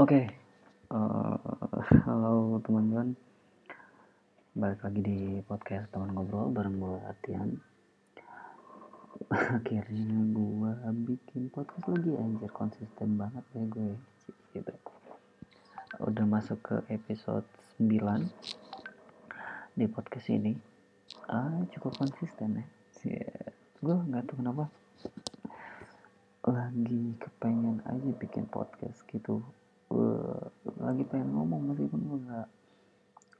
Oke, 0.00 0.32
uh, 0.96 1.36
halo 2.08 2.56
teman-teman, 2.64 3.12
balik 4.56 4.80
lagi 4.80 5.00
di 5.04 5.20
podcast 5.44 5.92
teman 5.92 6.16
ngobrol 6.16 6.48
bareng 6.56 6.80
gue 6.80 6.96
latihan. 7.04 7.50
Akhirnya 9.60 10.16
gue 10.32 10.72
bikin 11.04 11.52
podcast 11.52 11.84
lagi 11.84 12.16
anjir 12.16 12.48
konsisten 12.48 13.20
banget 13.20 13.44
ya 13.52 13.60
gue 13.68 13.92
gitu. 14.56 14.72
Udah 16.00 16.24
masuk 16.24 16.64
ke 16.64 16.76
episode 16.88 17.44
9 17.76 18.24
di 19.76 19.84
podcast 19.84 20.32
ini. 20.32 20.56
Ah, 21.28 21.60
cukup 21.76 22.00
konsisten 22.00 22.56
ya. 22.56 22.64
Yeah. 23.04 23.52
Gue 23.84 24.00
nggak 24.00 24.32
tahu 24.32 24.40
kenapa 24.40 24.64
lagi 26.48 27.20
kepengen 27.20 27.84
aja 27.84 28.10
bikin 28.16 28.48
podcast 28.48 29.04
gitu 29.12 29.44
uh, 29.90 30.42
lagi 30.80 31.02
pengen 31.06 31.34
ngomong 31.34 31.74
meskipun 31.74 32.00
gue 32.06 32.18
nggak 32.26 32.48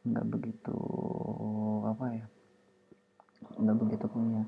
nggak 0.01 0.27
begitu 0.33 0.77
apa 1.85 2.05
ya 2.11 2.27
nggak 3.61 3.77
begitu 3.77 4.05
punya 4.09 4.43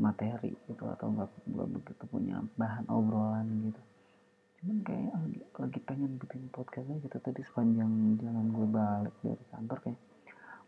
materi 0.00 0.56
gitu 0.64 0.84
atau 0.88 1.12
nggak 1.12 1.30
nggak 1.44 1.68
begitu 1.76 2.02
punya 2.08 2.36
bahan 2.56 2.88
obrolan 2.88 3.46
gitu. 3.68 3.82
Cuman 4.60 4.78
kayak 4.84 5.12
lagi, 5.16 5.40
lagi 5.56 5.80
pengen 5.84 6.12
bikin 6.20 6.48
podcast 6.52 6.88
aja 6.88 7.00
gitu. 7.00 7.16
Tadi 7.20 7.40
sepanjang 7.44 8.20
jalan 8.20 8.46
gue 8.52 8.66
balik 8.68 9.14
dari 9.24 9.44
kantor 9.52 9.78
kayak 9.84 10.00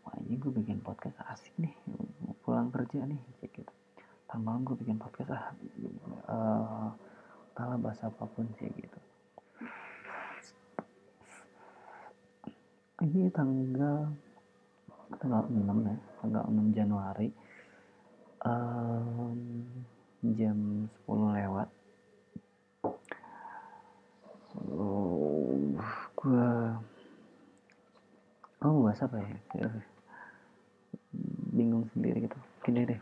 wah 0.05 0.15
ini 0.21 0.35
gue 0.37 0.51
bikin 0.53 0.77
podcast 0.81 1.17
asik 1.29 1.53
nih 1.57 1.73
mau 2.21 2.37
pulang 2.45 2.69
kerja 2.69 3.05
nih 3.05 3.21
gitu. 3.41 3.73
Malam 4.33 4.65
gue 4.65 4.75
bikin 4.81 4.97
podcast 4.97 5.29
ah 5.29 6.93
uh, 7.53 7.77
bahasa 7.77 8.09
apa 8.09 8.25
pun 8.25 8.49
sih 8.57 8.69
gitu 8.73 9.12
ini 13.03 13.27
tanggal 13.35 14.07
tanggal 15.19 15.43
6 15.51 15.59
ya 15.91 15.97
tanggal 16.23 16.43
6 16.47 16.77
Januari. 16.77 17.29
Um, 18.43 19.39
jam 20.35 20.87
10 21.07 21.37
lewat. 21.39 21.69
Oh, 24.53 25.75
gue 26.15 26.51
oh 28.63 28.79
bahas 28.87 29.03
apa 29.03 29.19
ya? 29.19 29.67
Bingung 31.51 31.91
sendiri 31.91 32.23
gitu. 32.23 32.39
Gini 32.63 32.87
deh 32.87 33.01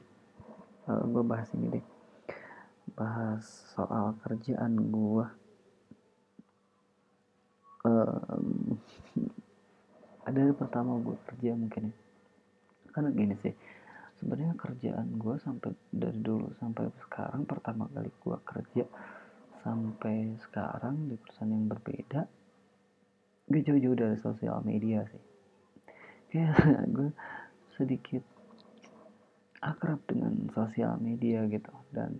uh, 0.89 0.97
eh, 0.97 1.03
gue 1.05 1.23
bahas 1.25 1.49
ini 1.53 1.77
deh. 1.77 1.85
Bahas 2.97 3.45
soal 3.77 4.17
kerjaan 4.25 4.73
gue 4.89 5.25
um, 7.85 8.77
dari 10.29 10.53
pertama 10.53 11.01
gue 11.01 11.17
kerja 11.25 11.57
mungkin 11.57 11.89
ya. 11.89 11.95
Karena 12.91 13.09
gini 13.09 13.35
sih 13.41 13.55
sebenarnya 14.21 14.53
kerjaan 14.53 15.17
gue 15.17 15.35
sampai 15.41 15.73
dari 15.89 16.21
dulu 16.21 16.53
sampai 16.61 16.93
sekarang 17.01 17.41
pertama 17.49 17.89
kali 17.89 18.13
gue 18.13 18.37
kerja 18.45 18.85
sampai 19.65 20.37
sekarang 20.45 21.09
di 21.09 21.17
perusahaan 21.17 21.49
yang 21.49 21.65
berbeda 21.65 22.21
gue 23.49 23.61
jauh-jauh 23.65 23.97
dari 23.97 24.17
sosial 24.21 24.61
media 24.61 25.03
sih. 25.09 25.23
Kayak 26.29 26.55
gue 26.95 27.09
sedikit 27.75 28.21
akrab 29.61 30.01
dengan 30.05 30.49
sosial 30.53 30.97
media 30.97 31.45
gitu 31.49 31.73
dan 31.93 32.17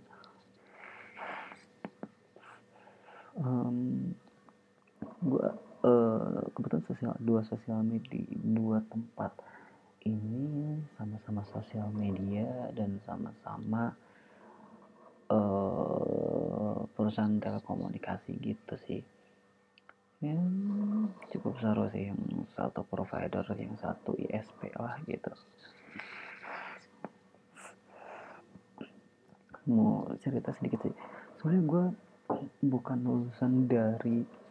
um, 3.38 4.10
gue 5.22 5.48
uh, 5.82 6.42
kebetulan 6.54 6.84
sosial 6.86 7.12
dua 7.18 7.40
sosial 7.46 7.82
media 7.82 8.22
dua 8.38 8.82
tempat 8.86 9.34
ini 10.02 10.78
sama-sama 10.98 11.46
sosial 11.46 11.86
media 11.94 12.70
dan 12.74 12.98
sama-sama 13.06 13.94
uh, 15.30 16.82
perusahaan 16.90 17.38
telekomunikasi 17.38 18.34
gitu 18.42 18.74
sih. 18.86 19.02
Ya 20.22 20.38
cukup 21.34 21.58
seru 21.58 21.90
sih 21.90 22.10
yang 22.10 22.18
satu 22.54 22.86
provider 22.86 23.42
yang 23.58 23.74
satu 23.78 24.14
ISP 24.14 24.70
lah 24.78 24.98
gitu. 25.06 25.30
Mau 29.70 30.10
cerita 30.22 30.50
sedikit 30.54 30.82
sih. 30.86 30.94
Soalnya 31.38 31.62
gue 31.66 31.84
bukan 32.62 32.98
lulusan 33.02 33.66
dari 33.66 34.41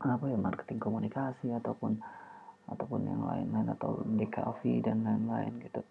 apa 0.00 0.32
ya 0.32 0.38
marketing 0.40 0.80
komunikasi 0.80 1.52
ataupun 1.52 2.00
ataupun 2.70 3.00
yang 3.04 3.22
lain-lain 3.26 3.68
atau 3.76 4.00
DKV 4.06 4.60
dan 4.80 5.04
lain-lain 5.04 5.52
gitu. 5.60 5.82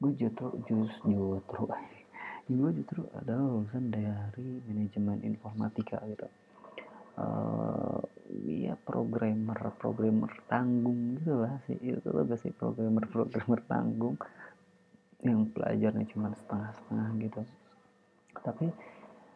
Gue 0.00 0.12
justru 0.18 0.48
just 0.66 0.98
justru 1.06 1.68
gue 2.50 2.70
justru 2.76 3.00
adalah 3.14 3.44
lulusan 3.44 3.94
dari 3.94 4.60
manajemen 4.66 5.22
informatika 5.22 6.02
gitu. 6.08 6.26
Uh, 7.14 8.02
ya 8.42 8.74
programmer 8.74 9.70
programmer 9.78 10.34
tanggung 10.50 11.14
gitu 11.20 11.44
lah 11.46 11.62
sih. 11.70 11.78
Itu 11.78 12.10
loh 12.10 12.26
sih 12.34 12.50
programmer 12.50 13.06
programmer 13.06 13.60
tanggung. 13.70 14.16
Yang 15.24 15.56
pelajarnya 15.56 16.04
cuma 16.10 16.34
setengah-setengah 16.34 17.08
gitu. 17.22 17.40
Tapi 18.44 18.66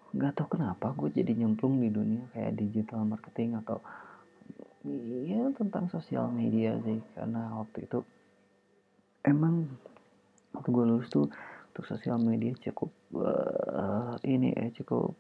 nggak 0.09 0.33
tahu 0.41 0.57
kenapa 0.57 0.97
gue 0.97 1.13
jadi 1.13 1.37
nyemplung 1.37 1.85
di 1.85 1.93
dunia 1.93 2.25
kayak 2.33 2.57
digital 2.57 3.05
marketing 3.05 3.61
atau 3.61 3.85
iya 4.89 5.43
tentang 5.53 5.93
sosial 5.93 6.33
media 6.33 6.77
sih 6.83 6.99
karena 7.13 7.53
waktu 7.61 7.85
itu 7.85 8.01
emang 9.29 9.69
waktu 10.57 10.69
gue 10.73 10.85
lulus 10.89 11.09
tuh 11.13 11.29
untuk 11.71 11.85
sosial 11.87 12.19
media 12.19 12.57
cukup 12.59 12.91
uh, 13.15 14.17
ini 14.25 14.51
ya 14.51 14.67
cukup 14.83 15.15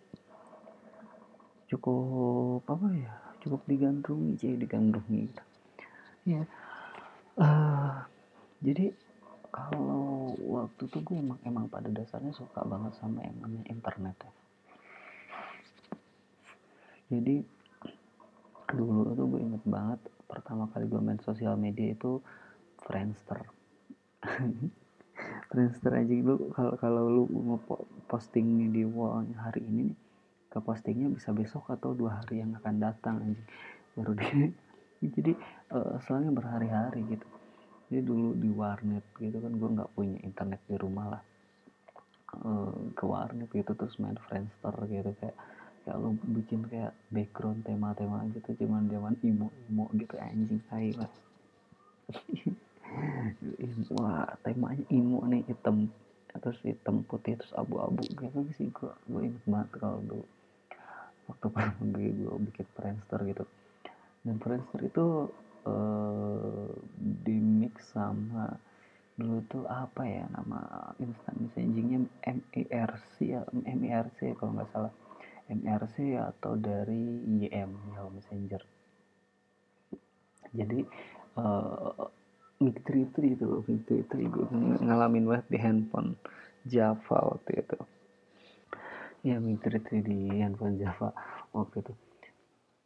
cukup 1.68 2.64
apa 2.64 2.86
ya 2.96 3.14
cukup 3.44 3.60
digandrungi 3.68 4.34
jadi 4.40 4.56
digandrungi 4.56 5.20
gitu. 5.28 5.44
ya 6.26 6.42
uh, 7.38 8.02
jadi 8.64 8.90
kalau 9.52 10.34
waktu 10.36 10.88
itu 10.88 10.98
gue 11.04 11.16
emang 11.16 11.38
emang 11.44 11.64
pada 11.70 11.88
dasarnya 11.92 12.34
suka 12.34 12.64
banget 12.64 12.96
sama 12.98 13.22
yang 13.22 13.36
namanya 13.38 13.64
internet 13.70 14.16
ya 14.18 14.32
jadi 17.08 17.57
dulu 18.72 19.16
tuh 19.16 19.26
gue 19.32 19.40
inget 19.40 19.64
banget 19.64 20.00
pertama 20.28 20.68
kali 20.68 20.84
gue 20.84 21.00
main 21.00 21.20
sosial 21.24 21.56
media 21.56 21.96
itu 21.96 22.20
Friendster. 22.84 23.40
Friendster 25.48 25.92
aja 25.96 26.12
lu 26.12 26.52
kalau 26.52 26.74
kalau 26.76 27.02
lu 27.08 27.22
mau 27.28 27.58
posting 28.06 28.70
di 28.70 28.84
wallnya 28.84 29.50
hari 29.50 29.64
ini 29.64 29.92
nih 29.92 29.98
ke 30.48 30.58
postingnya 30.64 31.12
bisa 31.12 31.32
besok 31.32 31.68
atau 31.72 31.92
dua 31.92 32.20
hari 32.22 32.40
yang 32.40 32.56
akan 32.56 32.74
datang 32.80 33.20
aja 33.20 33.44
baru 33.92 34.16
dia 34.16 34.48
jadi 35.16 35.32
uh, 35.72 35.96
soalnya 36.04 36.34
berhari-hari 36.34 37.06
gitu. 37.08 37.26
Jadi 37.88 38.02
dulu 38.04 38.36
di 38.36 38.50
warnet 38.52 39.04
gitu 39.16 39.40
kan 39.40 39.52
gue 39.56 39.68
nggak 39.80 39.90
punya 39.96 40.18
internet 40.20 40.60
di 40.68 40.76
rumah 40.76 41.06
lah. 41.16 41.22
Uh, 42.44 42.92
ke 42.92 43.08
warnet 43.08 43.48
gitu 43.48 43.72
terus 43.72 43.96
main 43.96 44.18
Friendster 44.28 44.76
gitu 44.92 45.16
kayak 45.16 45.32
kayak 45.84 45.98
lu 45.98 46.14
bikin 46.38 46.64
kayak 46.66 46.92
background 47.12 47.62
tema-tema 47.66 48.24
gitu 48.34 48.54
cuman 48.64 48.88
zaman 48.90 49.14
imo 49.24 49.48
imo 49.70 49.86
gitu 49.94 50.14
anjing 50.18 50.60
tai 50.68 50.92
lah. 50.96 51.10
Wah 53.94 54.26
temanya 54.42 54.84
imo 54.90 55.22
nih 55.28 55.44
hitam. 55.46 55.92
Terus 56.38 56.60
hitam 56.62 57.02
putih 57.04 57.34
terus 57.38 57.52
abu-abu. 57.56 58.04
Gitu 58.06 58.38
sih 58.56 58.68
gua 58.70 58.94
gue 59.10 59.32
inget 59.32 59.44
banget 59.48 59.68
kalau 59.76 60.00
dulu. 60.04 60.26
Waktu 61.28 61.46
pertama 61.52 61.82
gue 61.92 62.08
gue 62.14 62.36
bikin 62.48 62.66
Friendster 62.72 63.20
gitu. 63.26 63.44
Dan 64.22 64.36
Friendster 64.40 64.80
itu 64.86 65.06
uh, 65.66 66.70
di 66.98 67.36
mix 67.36 67.92
sama 67.92 68.56
dulu 69.18 69.42
tuh 69.50 69.66
apa 69.66 70.06
ya 70.06 70.30
nama 70.30 70.94
instant 71.02 71.42
messagingnya 71.42 72.06
MERC 72.22 73.18
ya 73.18 73.42
MERC 73.50 74.38
kalau 74.38 74.54
nggak 74.54 74.70
salah 74.70 74.94
MRC 75.48 76.20
atau 76.20 76.54
dari 76.60 77.24
YM 77.24 77.96
Yahoo 77.96 78.12
Messenger. 78.12 78.62
Jadi 80.52 80.80
uh, 81.36 82.08
Mic 82.60 82.84
33 82.84 83.36
itu 83.38 83.46
Mic 83.64 83.82
33 83.88 84.28
gue 84.28 84.46
ngalamin 84.84 85.24
banget 85.24 85.46
di 85.48 85.58
handphone 85.60 86.20
Java 86.68 87.18
waktu 87.36 87.64
itu. 87.64 87.78
Ya 89.24 89.40
Mic 89.40 89.64
33 89.64 90.04
di 90.04 90.18
handphone 90.40 90.76
Java 90.76 91.16
waktu 91.56 91.80
itu. 91.80 91.92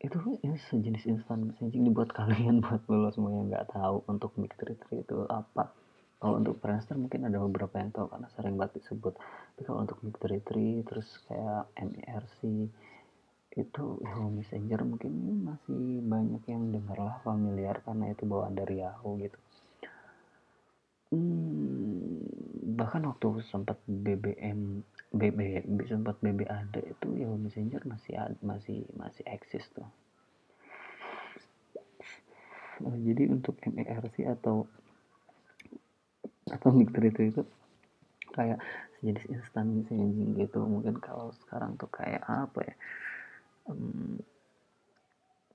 Itu 0.02 0.18
ya 0.42 0.54
sejenis 0.70 1.06
instant 1.06 1.50
messaging 1.50 1.86
dibuat 1.86 2.14
kalian 2.18 2.62
buat 2.62 2.86
lo 2.86 3.10
semua 3.10 3.34
yang 3.34 3.50
nggak 3.50 3.74
tahu 3.74 4.06
untuk 4.06 4.34
Mic 4.38 4.54
33 4.54 5.02
itu 5.02 5.16
apa 5.26 5.81
kalau 6.22 6.38
untuk 6.38 6.62
Friendster 6.62 6.94
mungkin 6.94 7.26
ada 7.26 7.42
beberapa 7.42 7.82
yang 7.82 7.90
tahu 7.90 8.06
karena 8.06 8.30
sering 8.38 8.54
banget 8.54 8.78
disebut. 8.78 9.18
Tapi 9.18 9.62
kalau 9.66 9.82
untuk 9.82 9.98
Victory 10.06 10.38
3 10.38 10.86
terus 10.86 11.18
kayak 11.26 11.66
MERC 11.74 12.70
itu 13.58 13.84
Yahoo 14.06 14.30
Messenger 14.30 14.80
mungkin 14.86 15.12
masih 15.42 15.98
banyak 16.06 16.46
yang 16.46 16.70
dengar 16.70 16.94
lah 17.02 17.18
familiar 17.26 17.82
karena 17.82 18.14
itu 18.14 18.22
bawaan 18.22 18.54
dari 18.54 18.86
Yahoo 18.86 19.18
gitu. 19.18 19.38
Hmm, 21.10 22.22
bahkan 22.78 23.02
waktu 23.02 23.42
sempat 23.50 23.82
BBM 23.90 24.78
BB 25.10 25.66
sempat 25.90 26.22
BB 26.22 26.46
ada 26.46 26.80
itu 26.86 27.18
Yahoo 27.18 27.34
Messenger 27.34 27.82
masih 27.82 28.14
masih 28.46 28.86
masih 28.94 29.26
eksis 29.26 29.66
tuh. 29.74 29.90
Nah, 32.78 32.94
jadi 32.94 33.26
untuk 33.26 33.58
MERC 33.66 34.22
atau 34.38 34.70
atau 36.52 36.68
mixer 36.70 37.08
itu 37.08 37.20
itu 37.32 37.42
kayak 38.32 38.58
sejenis 38.98 39.26
instan 39.34 39.66
messaging 39.76 40.38
gitu. 40.38 40.62
Mungkin 40.62 41.02
kalau 41.02 41.34
sekarang 41.44 41.74
tuh 41.74 41.90
kayak 41.90 42.22
apa 42.24 42.58
ya? 42.62 42.74
Um, 43.66 44.18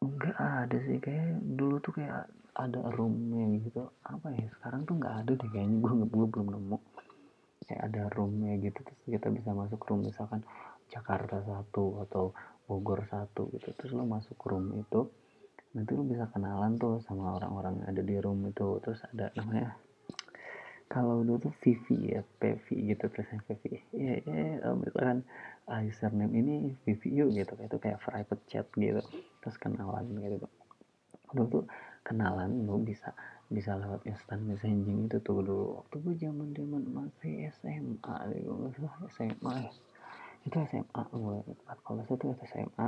enggak 0.03 0.37
ada 0.37 0.77
sih. 0.83 0.99
Kayak 0.99 1.41
dulu 1.57 1.79
tuh 1.79 1.95
kayak 1.95 2.27
ada 2.59 2.79
roomnya 2.91 3.47
gitu. 3.63 3.87
Apa 4.03 4.35
ya? 4.35 4.51
Sekarang 4.59 4.83
tuh 4.83 4.99
nggak 4.99 5.15
ada 5.25 5.31
deh 5.33 5.49
kayaknya. 5.49 5.77
Gue 5.83 5.93
gue 6.05 6.27
belum 6.27 6.47
nemu. 6.53 6.77
Kayak 7.67 7.81
ada 7.91 8.01
roomnya 8.13 8.53
gitu. 8.59 8.79
Terus 8.83 8.99
kita 9.07 9.27
bisa 9.31 9.49
masuk 9.55 9.79
room 9.87 10.03
misalkan 10.03 10.43
Jakarta 10.91 11.43
satu 11.43 12.03
atau 12.03 12.35
Bogor 12.67 13.07
satu 13.07 13.47
gitu. 13.55 13.71
Terus 13.79 13.91
lo 13.95 14.03
masuk 14.03 14.35
room 14.43 14.75
itu 14.75 15.07
nanti 15.75 15.91
lo 15.93 16.03
bisa 16.03 16.25
kenalan 16.31 16.79
tuh 16.79 17.03
sama 17.03 17.35
orang-orang 17.39 17.79
yang 17.83 17.87
ada 17.95 18.01
di 18.03 18.15
room 18.19 18.43
itu. 18.47 18.79
Terus 18.83 18.99
ada 19.07 19.31
namanya 19.39 19.86
kalau 20.87 21.19
dulu 21.23 21.51
tuh 21.51 21.53
Vivi 21.59 22.15
ya 22.15 22.23
PV 22.39 22.95
gitu 22.95 23.11
tulisannya 23.11 23.43
Vivi 23.59 23.79
ya 23.91 24.13
ya 24.23 24.71
misalkan 24.71 25.27
uh, 25.67 25.83
username 25.83 26.31
ini 26.31 26.55
VVU 26.87 27.27
gitu. 27.35 27.53
Itu 27.59 27.77
kayak 27.77 27.99
private 28.01 28.43
chat 28.47 28.67
gitu. 28.73 29.03
Terus 29.43 29.55
kenalan 29.59 30.07
gitu. 30.15 30.47
Dulu 31.35 31.45
tuh 31.51 31.63
kenalan 32.07 32.63
lu 32.63 32.79
bisa 32.79 33.11
bisa 33.47 33.75
lewat 33.79 34.03
instant 34.07 34.43
messaging 34.47 35.11
itu 35.11 35.19
tuh 35.19 35.43
dulu. 35.43 35.83
Waktu 35.83 35.95
gue 36.03 36.15
zaman 36.23 36.47
zaman 36.55 36.83
masih 36.87 37.51
SMA 37.59 38.15
gitu 38.31 38.51
nggak 38.55 39.11
SMA 39.11 39.53
ya. 39.67 39.71
Itu 40.47 40.55
SMA 40.71 41.03
gue 41.11 41.35
kalau 41.83 42.01
itu 42.07 42.15
itu 42.15 42.27
SMA 42.47 42.87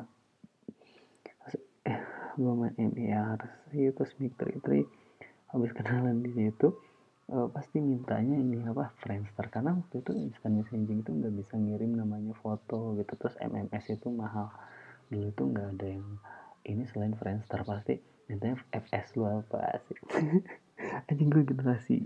terus, 1.19 1.55
eh, 1.83 1.99
gue 2.39 2.53
main 2.55 2.75
MIRC 2.79 3.75
terus 3.91 4.11
Mic 4.23 4.39
Tri 4.39 4.87
habis 5.51 5.71
kenalan 5.75 6.23
di 6.23 6.31
situ 6.31 6.71
uh, 7.29 7.47
pasti 7.53 7.77
mintanya 7.77 8.35
ini 8.35 8.65
apa 8.65 8.91
Friendster. 9.01 9.45
Karena 9.53 9.77
waktu 9.77 10.01
itu 10.01 10.11
instant 10.17 10.57
messaging 10.57 11.05
itu 11.05 11.11
nggak 11.13 11.33
bisa 11.37 11.53
ngirim 11.55 11.95
namanya 11.95 12.33
foto 12.41 12.97
gitu. 12.97 13.13
Terus 13.15 13.35
MMS 13.39 13.85
itu 13.93 14.07
mahal. 14.09 14.49
Dulu 15.09 15.29
tuh 15.33 15.45
nggak 15.53 15.67
ada 15.77 15.87
yang 15.87 16.05
ini 16.65 16.83
selain 16.89 17.13
Friendster. 17.15 17.61
Pasti 17.63 18.01
mintanya 18.29 18.57
FS 18.73 19.17
lu 19.17 19.25
apa 19.29 19.81
sih? 19.85 19.97
Anjing 21.11 21.27
gue 21.27 21.43
generasi 21.43 21.97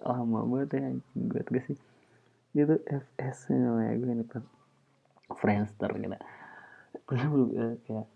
lama 0.00 0.40
banget 0.48 0.80
ya 0.80 0.88
anjing 0.88 1.22
gue 1.28 1.42
gak 1.44 1.64
sih? 1.68 1.76
Gitu 2.56 2.74
FS 2.88 3.52
namanya 3.52 3.92
gue 4.00 4.10
ini 4.10 4.24
Friendster 5.36 5.90
gitu. 5.94 6.16
Gue 7.04 7.16
belum 7.20 7.50
uh, 7.54 7.74
kayak 7.84 8.06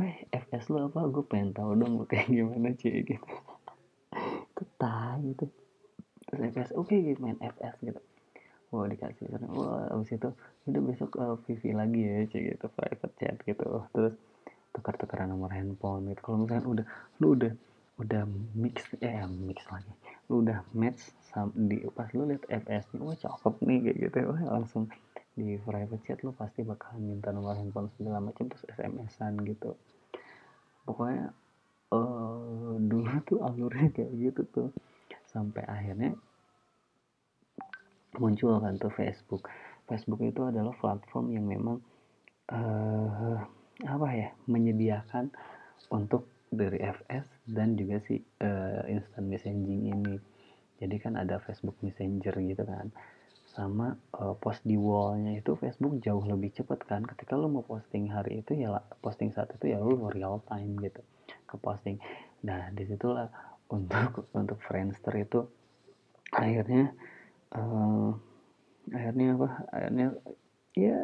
eh 0.00 0.16
FS 0.32 0.72
lu 0.72 0.80
apa? 0.80 1.04
Gue 1.12 1.24
pengen 1.28 1.52
tahu 1.52 1.76
dong 1.76 2.00
lu 2.00 2.04
kayak 2.08 2.32
gimana 2.32 2.72
sih 2.80 3.04
gitu 3.04 3.51
itu 4.82 4.90
tai 4.90 5.22
itu 5.22 5.46
terus 6.26 6.42
FS 6.50 6.70
oke 6.74 6.90
okay, 6.90 7.14
main 7.22 7.38
FS 7.38 7.78
gitu. 7.86 8.00
Wah 8.72 8.88
dikasih 8.88 9.30
wah 9.52 9.86
abis 9.94 10.16
itu 10.16 10.30
udah 10.66 10.82
besok 10.82 11.10
uh, 11.20 11.36
VV 11.44 11.62
lagi 11.76 12.00
ya 12.02 12.24
cek 12.26 12.42
gitu 12.56 12.66
private 12.74 13.14
chat 13.20 13.36
gitu. 13.46 13.66
Terus 13.94 14.14
tukar-tukaran 14.74 15.30
nomor 15.30 15.52
handphone 15.54 16.10
gitu. 16.10 16.20
Kalau 16.24 16.38
misalnya 16.42 16.66
udah 16.66 16.86
lu 17.20 17.26
udah 17.36 17.52
udah 18.00 18.22
mix 18.58 18.90
eh 18.98 19.22
mix 19.28 19.62
lagi. 19.70 19.92
Lu 20.26 20.42
udah 20.42 20.64
match 20.74 21.14
sama 21.30 21.52
di 21.54 21.84
pas 21.92 22.08
lu 22.16 22.26
liat 22.26 22.42
FS 22.48 22.96
nya 22.96 23.00
wah 23.04 23.14
cakep 23.14 23.54
nih 23.62 23.78
kayak 23.86 23.96
gitu. 24.08 24.16
Wah 24.32 24.42
langsung 24.58 24.88
di 25.32 25.56
private 25.60 26.02
chat 26.04 26.18
lu 26.24 26.32
pasti 26.34 26.64
bakalan 26.64 27.16
minta 27.16 27.32
nomor 27.32 27.56
handphone 27.56 27.92
segala 27.94 28.18
macam 28.20 28.48
terus 28.48 28.64
SMS-an 28.72 29.36
gitu. 29.44 29.76
Pokoknya 30.82 31.30
uh, 31.92 32.74
dulu 32.80 33.12
tuh 33.28 33.38
alurnya 33.44 33.92
kayak 33.92 34.12
gitu 34.16 34.42
tuh. 34.48 34.68
Sampai 35.28 35.64
akhirnya 35.68 36.16
muncul 38.16 38.60
kan 38.60 38.76
tuh 38.80 38.92
Facebook. 38.92 39.48
Facebook 39.88 40.20
itu 40.24 40.40
adalah 40.44 40.72
platform 40.76 41.32
yang 41.32 41.44
memang 41.48 41.76
uh, 42.52 43.38
apa 43.82 44.08
ya 44.12 44.28
menyediakan 44.48 45.32
untuk 45.92 46.28
dari 46.52 46.80
FS 46.80 47.24
dan 47.48 47.76
juga 47.76 48.00
si 48.04 48.20
uh, 48.44 48.84
instant 48.88 49.28
messaging 49.28 49.92
ini. 49.92 50.16
Jadi 50.82 50.96
kan 50.98 51.14
ada 51.14 51.38
Facebook 51.40 51.78
Messenger 51.80 52.34
gitu 52.42 52.64
kan. 52.66 52.90
Sama 53.52 53.92
uh, 54.16 54.34
post 54.36 54.64
di 54.64 54.76
wallnya 54.76 55.36
itu 55.36 55.56
Facebook 55.56 56.00
jauh 56.00 56.24
lebih 56.24 56.52
cepat 56.52 56.84
kan. 56.84 57.04
Ketika 57.04 57.36
lo 57.36 57.48
mau 57.48 57.64
posting 57.64 58.12
hari 58.12 58.44
itu 58.44 58.56
ya 58.56 58.80
posting 59.00 59.32
saat 59.32 59.52
itu 59.56 59.72
ya 59.72 59.80
lo 59.80 59.96
real 60.12 60.44
time 60.44 60.76
gitu 60.84 61.00
ke 61.52 61.60
posting. 61.60 62.00
Nah 62.48 62.72
di 62.72 62.88
situlah 62.88 63.28
untuk 63.68 64.24
untuk 64.40 64.58
Friendster 64.64 65.12
itu 65.20 65.44
akhirnya 66.32 66.96
uh, 67.52 68.16
akhirnya 68.88 69.36
apa? 69.36 69.48
Akhirnya 69.68 70.06
ya 70.72 70.96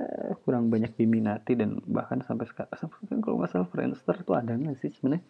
kurang 0.49 0.73
banyak 0.73 0.97
diminati 0.97 1.53
dan 1.53 1.85
bahkan 1.85 2.25
sampai 2.25 2.49
sekarang 2.49 3.21
kalau 3.21 3.37
nggak 3.45 3.53
salah 3.53 3.69
Friendster 3.69 4.17
tuh 4.25 4.41
ada 4.41 4.57
nggak 4.57 4.81
sih 4.81 4.89
sebenarnya? 4.97 5.25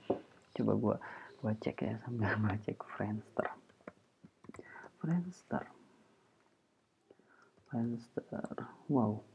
Coba 0.54 0.72
gua 0.78 0.96
gua 1.42 1.52
cek 1.58 1.78
ya 1.82 1.98
sambil 2.06 2.30
gua 2.38 2.54
cek 2.62 2.78
Friendster. 2.94 3.46
Friendster. 5.02 5.62
Friendster. 7.66 8.46
Wow. 8.86 9.26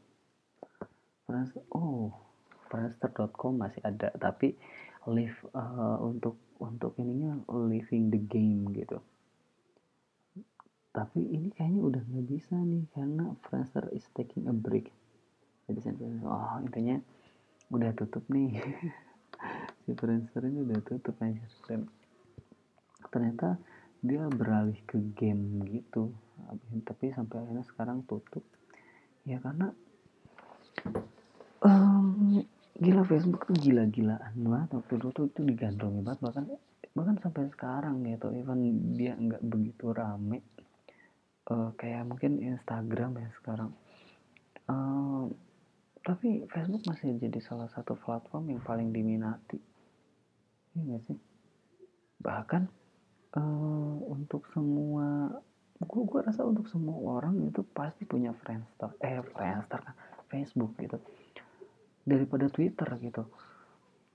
Friendster 1.27 1.63
oh 1.71 2.12
Friendster.com 2.68 3.53
masih 3.62 3.85
ada 3.85 4.09
tapi 4.18 4.57
live 5.09 5.35
uh, 5.51 6.00
untuk 6.00 6.39
untuk 6.63 6.95
ininya 6.95 7.44
living 7.51 8.07
the 8.13 8.21
game 8.21 8.71
gitu. 8.71 9.03
Tapi 10.94 11.19
ini 11.25 11.50
kayaknya 11.51 11.81
udah 11.81 12.01
nggak 12.05 12.27
bisa 12.29 12.53
nih 12.53 12.85
karena 12.94 13.33
Friendster 13.50 13.89
is 13.91 14.05
taking 14.13 14.45
a 14.45 14.55
break. 14.55 14.94
Jadi 15.65 15.79
saya 15.81 15.95
oh 16.23 16.61
intinya 16.61 17.01
udah 17.73 17.91
tutup 17.97 18.23
nih. 18.29 18.53
Si 19.83 19.91
Friendster 19.91 20.47
ini 20.47 20.63
udah 20.63 20.80
tutup 20.87 21.19
aja. 21.19 21.44
Dan 21.68 21.92
ternyata 23.11 23.59
dia 23.99 24.23
beralih 24.31 24.80
ke 24.87 24.95
game 25.19 25.59
gitu. 25.68 26.16
Tapi 26.87 27.11
sampai 27.11 27.44
akhirnya 27.44 27.66
sekarang 27.68 28.07
tutup. 28.07 28.45
Ya 29.28 29.44
karena 29.44 29.75
um, 31.59 32.39
gila 32.83 33.07
Facebook 33.07 33.47
tuh 33.47 33.56
gila-gilaan 33.56 34.35
banget 34.35 34.69
waktu 34.75 34.94
itu 34.99 35.07
tuh 35.16 35.25
itu 35.31 35.42
digandrungi 35.47 36.04
banget. 36.04 36.19
Bahkan 36.19 36.45
bahkan 36.94 37.16
sampai 37.23 37.49
sekarang 37.49 38.04
gitu 38.06 38.30
even 38.35 38.94
dia 38.94 39.16
nggak 39.16 39.42
begitu 39.42 39.95
rame. 39.95 40.44
Uh, 41.47 41.71
kayak 41.80 42.04
mungkin 42.07 42.40
Instagram 42.44 43.19
ya 43.19 43.30
sekarang. 43.40 43.71
Uh, 44.68 45.28
tapi 46.04 46.44
Facebook 46.52 46.83
masih 46.83 47.16
jadi 47.16 47.40
salah 47.40 47.71
satu 47.71 47.95
platform 47.95 48.52
yang 48.52 48.61
paling 48.63 48.92
diminati. 48.92 49.59
Iya 50.75 50.99
gak 50.99 51.04
sih? 51.07 51.18
Bahkan 52.19 52.63
uh, 53.40 53.95
untuk 54.11 54.47
semua 54.52 55.31
gua, 55.83 56.04
gua 56.07 56.21
rasa 56.28 56.44
untuk 56.44 56.68
semua 56.68 56.95
orang 57.19 57.40
itu 57.47 57.63
pasti 57.71 58.04
punya 58.04 58.35
Friendster 58.35 58.92
eh 58.99 59.23
Friendster 59.31 59.80
kan? 59.80 59.95
Facebook 60.28 60.75
gitu 60.80 60.99
daripada 62.04 62.52
Twitter 62.52 62.88
gitu. 63.00 63.24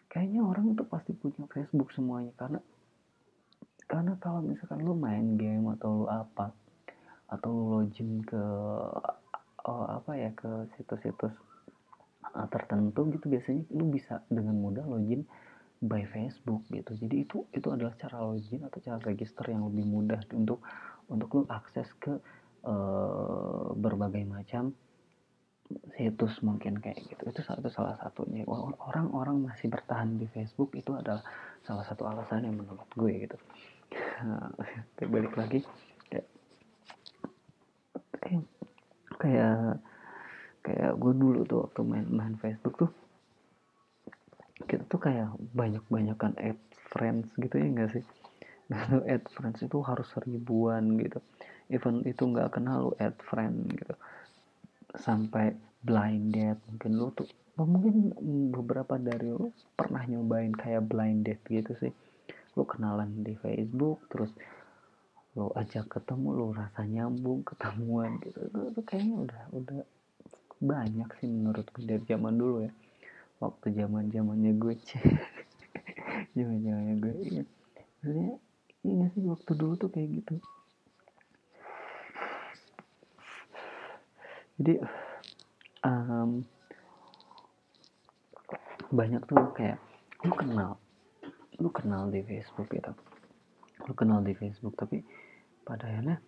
Kayaknya 0.09 0.41
orang 0.45 0.73
itu 0.73 0.85
pasti 0.89 1.13
punya 1.13 1.45
Facebook 1.53 1.93
semuanya 1.93 2.33
karena 2.37 2.61
karena 3.89 4.17
kalau 4.21 4.45
misalkan 4.45 4.85
lu 4.85 4.93
main 4.97 5.37
game 5.41 5.73
atau 5.77 6.05
lu 6.05 6.07
apa 6.09 6.53
atau 7.29 7.49
lu 7.53 7.65
login 7.81 8.25
ke 8.25 8.45
oh, 9.69 9.85
apa 9.89 10.13
ya 10.17 10.31
ke 10.33 10.69
situs-situs 10.77 11.33
tertentu 12.53 13.09
gitu 13.09 13.27
biasanya 13.33 13.65
lu 13.73 13.89
bisa 13.89 14.21
dengan 14.29 14.57
mudah 14.57 14.85
login 14.85 15.25
by 15.79 16.05
Facebook 16.11 16.67
gitu. 16.73 16.93
Jadi 16.97 17.17
itu 17.25 17.45
itu 17.55 17.69
adalah 17.71 17.95
cara 17.97 18.21
login 18.25 18.65
atau 18.67 18.79
cara 18.83 18.99
register 19.05 19.45
yang 19.49 19.69
lebih 19.71 19.87
mudah 19.89 20.21
untuk 20.35 20.61
untuk 21.09 21.29
lu 21.33 21.43
akses 21.49 21.89
ke 21.97 22.19
uh, 22.67 23.73
berbagai 23.73 24.25
macam 24.29 24.75
situs 25.97 26.41
mungkin 26.41 26.81
kayak 26.81 27.05
gitu. 27.05 27.23
Itu 27.29 27.41
satu 27.45 27.69
salah 27.69 27.99
satunya. 28.01 28.45
Orang-orang 28.49 29.45
masih 29.45 29.69
bertahan 29.69 30.17
di 30.17 30.27
Facebook 30.31 30.73
itu 30.79 30.95
adalah 30.97 31.21
salah 31.67 31.85
satu 31.85 32.09
alasan 32.09 32.49
yang 32.49 32.57
menurut 32.57 32.89
gue 32.97 33.29
gitu. 33.29 33.37
Balik 35.13 35.35
lagi 35.37 35.61
kayak 36.09 36.29
kayak 39.19 39.81
kayak 40.65 40.93
gue 41.01 41.13
dulu 41.17 41.41
tuh 41.49 41.59
waktu 41.65 41.81
main 41.85 42.07
main 42.09 42.35
Facebook 42.37 42.77
tuh 42.77 42.91
tuh 44.69 45.01
kayak 45.01 45.33
banyak 45.57 45.85
banyakan 45.89 46.33
add 46.41 46.61
friends 46.93 47.33
gitu 47.37 47.57
ya 47.61 47.67
enggak 47.69 47.93
sih? 47.99 48.05
Nah 48.69 49.01
add 49.09 49.25
friends 49.33 49.65
itu 49.65 49.81
harus 49.81 50.13
ribuan 50.29 51.01
gitu. 51.01 51.25
Even 51.73 52.05
itu 52.05 52.21
nggak 52.21 52.61
kenal 52.61 52.89
lu 52.89 52.93
add 53.01 53.17
friend 53.25 53.73
gitu 53.73 53.97
sampai 54.97 55.53
blind 55.83 56.33
date. 56.33 56.61
Mungkin 56.71 56.93
lu 56.97 57.09
tuh 57.13 57.29
mungkin 57.59 58.15
beberapa 58.55 58.95
dari 58.97 59.29
lu 59.29 59.51
pernah 59.75 60.07
nyobain 60.07 60.55
kayak 60.55 60.87
blind 60.89 61.29
date 61.29 61.45
gitu 61.51 61.73
sih. 61.77 61.93
Lu 62.57 62.65
kenalan 62.65 63.27
di 63.27 63.37
Facebook 63.37 64.07
terus 64.09 64.33
lu 65.37 65.53
ajak 65.55 65.87
ketemu 65.93 66.29
lu 66.35 66.47
rasa 66.57 66.87
nyambung 66.89 67.45
ketemuan 67.45 68.17
gitu. 68.25 68.39
Itu, 68.49 68.59
itu 68.73 68.81
kayaknya 68.87 69.17
udah 69.29 69.43
udah 69.55 69.81
banyak 70.59 71.09
sih 71.23 71.29
menurut 71.31 71.67
gue 71.75 71.85
dari 71.85 72.03
zaman 72.09 72.35
dulu 72.35 72.65
ya. 72.65 72.73
Waktu 73.39 73.71
zaman 73.77 74.11
zamannya 74.11 74.57
gue 74.59 74.75
cek 74.89 75.05
zaman 76.39 76.59
zamannya 76.63 76.95
gue 77.03 77.15
iya 77.27 77.43
maksudnya 77.99 78.35
iya 78.87 79.05
sih 79.15 79.23
waktu 79.27 79.53
dulu 79.59 79.75
tuh 79.75 79.91
kayak 79.91 80.23
gitu 80.23 80.35
jadi 84.59 84.75
um, 85.87 86.43
banyak 88.91 89.23
tuh 89.31 89.39
kayak 89.55 89.79
lu 90.27 90.35
kenal 90.35 90.83
lu 91.59 91.69
kenal 91.75 92.07
di 92.07 92.23
Facebook 92.23 92.71
gitu. 92.71 92.93
Lu 93.87 93.93
kenal 93.95 94.23
di 94.23 94.33
Facebook 94.35 94.79
tapi 94.79 95.03
pada 95.67 95.91
akhirnya 95.91 96.23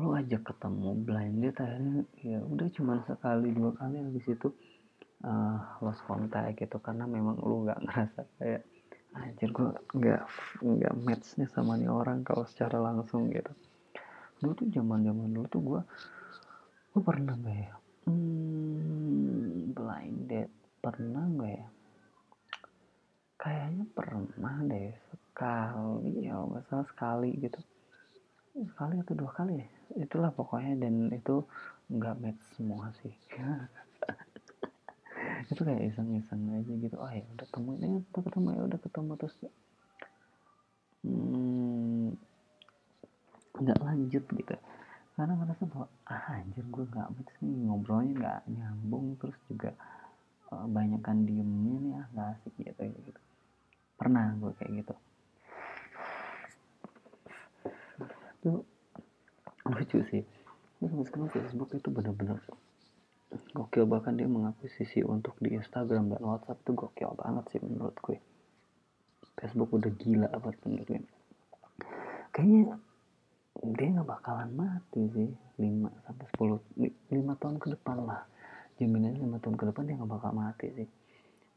lu 0.00 0.16
ajak 0.16 0.46
ketemu 0.46 0.88
blind 1.04 1.36
date 1.44 1.60
akhirnya 1.60 2.06
ya 2.24 2.40
udah 2.40 2.68
cuma 2.72 3.02
sekali 3.04 3.52
dua 3.52 3.74
kali 3.76 4.00
habis 4.00 4.24
itu 4.30 4.48
uh, 5.26 5.58
lost 5.82 6.02
contact 6.06 6.54
gitu. 6.56 6.78
Karena 6.78 7.04
memang 7.04 7.42
lu 7.42 7.66
nggak 7.66 7.80
ngerasa 7.84 8.20
kayak 8.38 8.62
anjir 9.10 9.50
gue 9.50 9.68
nggak 9.90 10.22
nggak 10.62 10.94
matchnya 11.02 11.46
sama 11.50 11.74
nih 11.74 11.90
orang 11.90 12.22
kalau 12.22 12.46
secara 12.46 12.78
langsung 12.78 13.26
gitu. 13.34 13.50
Dulu 14.38 14.54
tuh 14.54 14.66
zaman 14.70 15.02
zaman 15.02 15.28
dulu 15.34 15.46
tuh 15.50 15.62
gue 15.66 15.82
gue 16.90 17.02
pernah 17.06 17.38
gak 17.38 17.54
ya? 17.54 17.74
Hmm, 18.10 19.70
blind 19.70 20.26
date 20.26 20.54
pernah 20.82 21.22
gak 21.38 21.52
ya? 21.54 21.68
Kayaknya 23.40 23.84
pernah 23.94 24.56
deh 24.66 24.90
sekali 25.08 26.28
ya 26.28 26.36
nggak 26.36 26.66
salah 26.68 26.86
sekali 26.90 27.30
gitu. 27.40 27.56
Sekali 28.74 29.00
atau 29.00 29.14
dua 29.16 29.30
kali 29.32 29.54
ya? 29.56 29.68
Itulah 30.02 30.34
pokoknya 30.34 30.76
dan 30.82 31.08
itu 31.14 31.46
nggak 31.88 32.20
match 32.20 32.42
semua 32.58 32.92
sih. 33.00 33.14
Itu 35.50 35.62
kayak 35.64 35.94
iseng-iseng 35.94 36.52
aja 36.52 36.72
gitu. 36.74 36.96
Oh 37.00 37.08
ya 37.08 37.24
udah 37.32 37.46
ketemu 37.48 37.70
ini 37.80 37.88
udah 38.12 38.22
ketemu 38.28 38.48
ya 38.52 38.62
udah 38.66 38.80
ketemu 38.82 39.12
terus 39.16 39.36
hmm, 41.06 42.08
nggak 43.60 43.80
lanjut 43.80 44.24
gitu 44.24 44.54
karena 45.20 45.36
merasa 45.36 45.68
bahwa 45.68 45.84
ah 46.08 46.32
anjir 46.32 46.64
gue 46.64 46.84
match 46.96 47.32
nih 47.44 47.68
ngobrolnya 47.68 48.12
nggak 48.16 48.40
nyambung 48.56 49.20
terus 49.20 49.36
juga 49.52 49.76
uh, 50.48 50.64
banyakan 50.64 51.28
diemnya 51.28 51.76
nih 51.76 51.92
ah 52.00 52.06
nggak 52.16 52.28
asik 52.40 52.54
gitu 52.56 52.82
gitu. 52.88 53.20
Pernah 54.00 54.32
gue 54.40 54.48
kayak 54.56 54.72
gitu. 54.80 54.94
Tuh 58.40 58.64
lucu 59.68 60.00
sih. 60.08 60.24
Terus 60.80 61.04
sekarang 61.04 61.28
Facebook 61.28 61.68
itu 61.76 61.88
bener-bener 61.92 62.40
gokil 63.52 63.84
bahkan 63.84 64.16
dia 64.16 64.24
mengakuisisi 64.24 65.04
untuk 65.04 65.36
di 65.36 65.52
Instagram 65.52 66.16
dan 66.16 66.24
WhatsApp 66.24 66.64
tuh 66.64 66.72
gokil 66.72 67.12
banget 67.12 67.44
sih 67.52 67.60
menurut 67.60 67.92
gue. 68.00 68.16
Facebook 69.36 69.68
udah 69.68 69.92
gila 70.00 70.32
apa 70.32 70.48
menurut 70.64 70.88
gue. 70.88 71.04
Kayaknya 72.32 72.80
dia 73.58 73.88
nggak 73.92 74.08
bakalan 74.08 74.50
mati 74.54 75.02
sih. 75.12 75.30
5 75.60 76.06
sampai 76.06 76.26
10 76.32 77.12
5 77.12 77.40
tahun 77.40 77.56
ke 77.60 77.66
depan 77.76 77.96
lah. 78.06 78.22
Jaminannya 78.80 79.20
5 79.26 79.42
tahun 79.42 79.56
ke 79.60 79.64
depan 79.68 79.82
dia 79.84 79.94
nggak 79.98 80.12
bakal 80.16 80.32
mati 80.32 80.66
sih. 80.72 80.88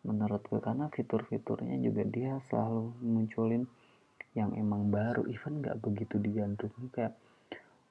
Menurut 0.04 0.44
gue 0.44 0.60
karena 0.60 0.92
fitur-fiturnya 0.92 1.80
juga 1.80 2.04
dia 2.04 2.36
selalu 2.52 2.92
munculin 3.00 3.64
yang 4.36 4.52
emang 4.58 4.92
baru. 4.92 5.24
Even 5.32 5.64
nggak 5.64 5.80
begitu 5.80 6.20
digandrung. 6.20 6.76
Kayak 6.92 7.16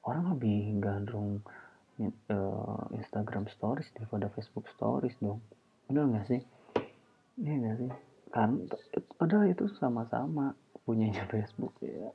orang 0.05 0.37
lebih 0.37 0.83
gandrung 0.83 1.41
uh, 2.29 2.85
Instagram 2.93 3.49
Stories 3.49 3.89
daripada 3.97 4.29
Facebook 4.35 4.69
Stories 4.77 5.17
dong. 5.23 5.41
Bener 5.89 6.05
nggak 6.11 6.27
sih? 6.29 6.41
Iya 7.41 7.55
nggak 7.65 7.77
sih? 7.81 7.91
Kan 8.29 8.69
padahal 9.17 9.49
itu 9.49 9.65
sama-sama 9.81 10.53
punyanya 10.85 11.25
Facebook 11.33 11.73
ya 11.81 12.13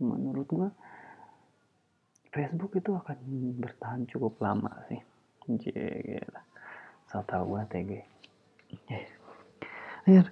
menurut 0.00 0.48
gua 0.48 0.70
Facebook 2.32 2.76
itu 2.76 2.92
akan 2.92 3.16
bertahan 3.60 4.04
cukup 4.10 4.36
lama 4.44 4.72
sih. 4.92 5.00
Gila. 5.46 6.42
So 7.08 7.22
tau 7.24 7.46
gua 7.48 7.64
TG 7.70 8.16
Akhir 10.06 10.30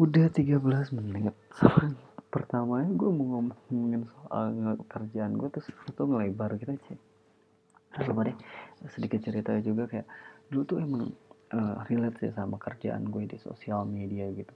udah 0.00 0.26
13 0.32 0.96
menit. 0.96 1.34
Pertamanya 2.34 2.86
gue 2.94 3.10
mau 3.10 3.42
ngomongin 3.42 4.06
soal 4.06 4.78
kerjaan 4.86 5.34
gue 5.34 5.50
terus 5.50 5.66
itu 5.66 6.02
ngelebar 6.06 6.54
gitu 6.62 6.78
aja 6.78 6.94
coba 7.90 8.30
deh. 8.30 8.38
Sedikit 8.94 9.18
cerita 9.18 9.50
juga 9.58 9.90
kayak 9.90 10.06
dulu 10.46 10.62
tuh 10.62 10.78
emang 10.78 11.10
uh, 11.50 11.82
relate 11.90 12.22
sih 12.22 12.30
sama 12.30 12.54
kerjaan 12.58 13.10
gue 13.10 13.26
di 13.26 13.38
sosial 13.42 13.82
media 13.82 14.30
gitu. 14.30 14.54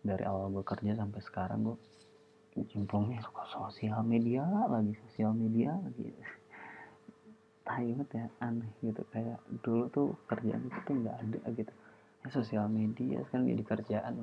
Dari 0.00 0.24
awal 0.24 0.48
gue 0.48 0.64
kerja 0.64 0.96
sampai 0.96 1.20
sekarang 1.20 1.60
gue 1.60 1.76
cemplungnya 2.54 3.22
ke 3.22 3.42
sosial 3.54 4.02
media 4.02 4.42
lagi 4.66 4.92
sosial 5.06 5.30
media 5.32 5.74
lagi. 5.78 6.10
Tai 7.62 7.86
ya 7.86 8.26
aneh 8.42 8.70
gitu. 8.82 9.02
Kayak 9.14 9.38
dulu 9.62 9.84
tuh 9.94 10.08
kerjaan 10.26 10.66
itu 10.66 10.78
tuh 10.82 10.94
nggak 10.98 11.16
ada 11.16 11.40
gitu. 11.54 11.72
Ya 12.20 12.28
sosial 12.34 12.66
media 12.66 13.22
sekarang 13.30 13.46
jadi 13.54 13.62
kerjaan 13.62 14.14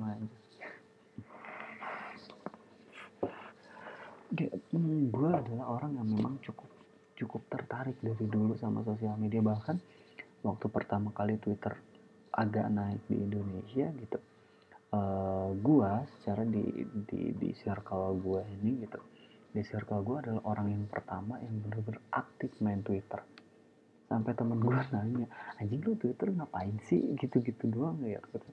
hmm, 4.76 5.08
gue 5.08 5.30
adalah 5.32 5.66
orang 5.80 5.96
yang 5.96 6.08
memang 6.12 6.36
cukup 6.44 6.68
cukup 7.16 7.42
tertarik 7.48 7.96
dari 8.04 8.28
dulu 8.28 8.52
sama 8.60 8.84
sosial 8.84 9.16
media. 9.16 9.40
Bahkan 9.40 9.76
waktu 10.44 10.66
pertama 10.68 11.10
kali 11.16 11.40
Twitter 11.40 11.74
agak 12.36 12.68
naik 12.70 13.02
di 13.08 13.16
Indonesia 13.18 13.88
gitu 13.88 14.20
uh, 14.94 15.50
gue 15.52 15.92
secara 16.18 16.42
di 16.48 16.64
di 17.08 17.32
di 17.36 17.50
circle 17.56 18.16
gue 18.20 18.40
ini 18.60 18.84
gitu. 18.84 19.00
Di 19.48 19.62
circle 19.64 20.00
gue 20.04 20.16
adalah 20.24 20.42
orang 20.48 20.68
yang 20.72 20.84
pertama 20.88 21.40
yang 21.40 21.60
bener-bener 21.64 22.00
aktif 22.12 22.52
main 22.60 22.80
Twitter. 22.80 23.20
Sampai 24.08 24.32
temen 24.32 24.60
gue 24.60 24.72
nanya 24.94 25.26
anjing 25.60 25.80
lu 25.84 25.96
Twitter 25.96 26.32
ngapain 26.32 26.76
sih? 26.88 27.16
Gitu-gitu 27.16 27.68
doang 27.68 28.00
ya 28.04 28.20
gitu. 28.32 28.48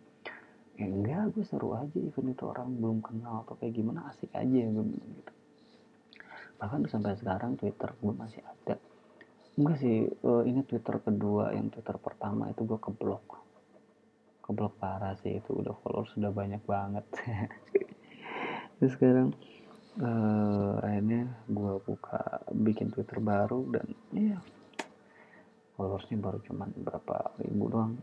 Ya 0.75 0.91
enggak 0.91 1.31
gue 1.31 1.45
seru 1.47 1.71
aja 1.71 1.95
even 1.95 2.35
itu 2.35 2.43
orang 2.43 2.67
belum 2.75 2.99
kenal 2.99 3.47
atau 3.47 3.55
kayak 3.55 3.79
gimana 3.79 4.11
asik 4.11 4.31
aja 4.35 4.59
gue 4.67 4.85
gitu. 4.91 5.31
Bahkan 6.59 6.87
sampai 6.91 7.15
sekarang 7.15 7.55
Twitter 7.55 7.95
gue 7.95 8.13
masih 8.15 8.43
ada. 8.43 8.75
Enggak 9.55 9.79
sih 9.79 10.03
uh, 10.03 10.43
ini 10.43 10.67
Twitter 10.67 10.99
kedua 10.99 11.55
yang 11.55 11.71
Twitter 11.71 11.95
pertama 11.95 12.51
itu 12.51 12.67
gue 12.67 12.75
keblok 12.75 13.44
keblok 14.45 14.77
parah 14.77 15.17
sih 15.25 15.41
itu 15.41 15.57
udah 15.57 15.73
followers 15.81 16.13
sudah 16.13 16.29
banyak 16.29 16.61
banget. 16.69 17.01
Terus 18.77 18.93
sekarang 18.93 19.33
uh, 19.97 20.77
akhirnya 20.85 21.33
gue 21.49 21.73
buka 21.81 22.45
bikin 22.53 22.93
Twitter 22.93 23.17
baru 23.17 23.65
dan 23.73 23.89
iya. 24.13 24.37
Followersnya 25.75 26.21
baru 26.21 26.39
cuman 26.45 26.69
berapa 26.77 27.35
ribu 27.41 27.65
doang. 27.73 27.97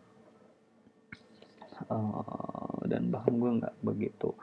Uh, 1.89 2.79
dan 2.91 3.09
bahkan 3.09 3.35
gue 3.39 3.51
nggak 3.63 3.75
begitu 3.81 4.35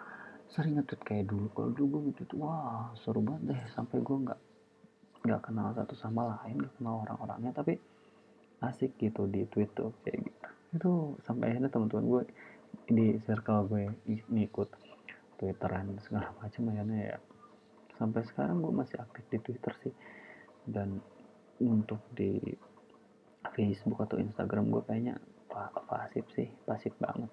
sering 0.49 0.79
ngetweet 0.79 1.01
kayak 1.05 1.25
dulu. 1.29 1.45
Kalau 1.53 1.69
dulu 1.75 1.85
gue 1.85 2.01
ngetweet 2.09 2.31
wah 2.39 2.89
seru 2.97 3.21
banget 3.21 3.53
deh. 3.53 3.61
Sampai 3.75 4.01
gue 4.01 4.17
nggak 4.17 4.39
nggak 5.19 5.41
kenal 5.45 5.75
satu 5.75 5.93
sama 5.99 6.39
lain 6.41 6.63
gak 6.63 6.73
kenal 6.79 7.05
orang-orangnya. 7.05 7.51
Tapi 7.53 7.77
asik 8.59 8.99
gitu 8.99 9.25
di 9.27 9.47
tweet 9.47 9.71
tuh 9.71 9.95
kayak 10.03 10.27
gitu. 10.27 10.47
Itu 10.75 10.91
sampai 11.23 11.55
akhirnya 11.55 11.71
teman-teman 11.71 12.05
gue 12.07 12.23
di 12.89 13.07
circle 13.23 13.65
gue 13.71 13.83
ngikut 14.29 14.69
twitteran 15.39 15.95
segala 16.03 16.35
macam 16.37 16.69
akhirnya 16.69 17.15
ya. 17.15 17.17
Sampai 17.95 18.21
sekarang 18.27 18.59
gue 18.63 18.73
masih 18.75 18.99
aktif 18.99 19.23
di 19.31 19.37
twitter 19.39 19.73
sih. 19.83 19.93
Dan 20.67 20.99
untuk 21.59 22.03
di 22.11 22.39
Facebook 23.55 23.99
atau 24.03 24.19
Instagram 24.19 24.71
gue 24.71 24.83
kayaknya 24.83 25.15
pasif 25.87 26.27
sih 26.35 26.47
pasif 26.67 26.93
banget. 26.99 27.31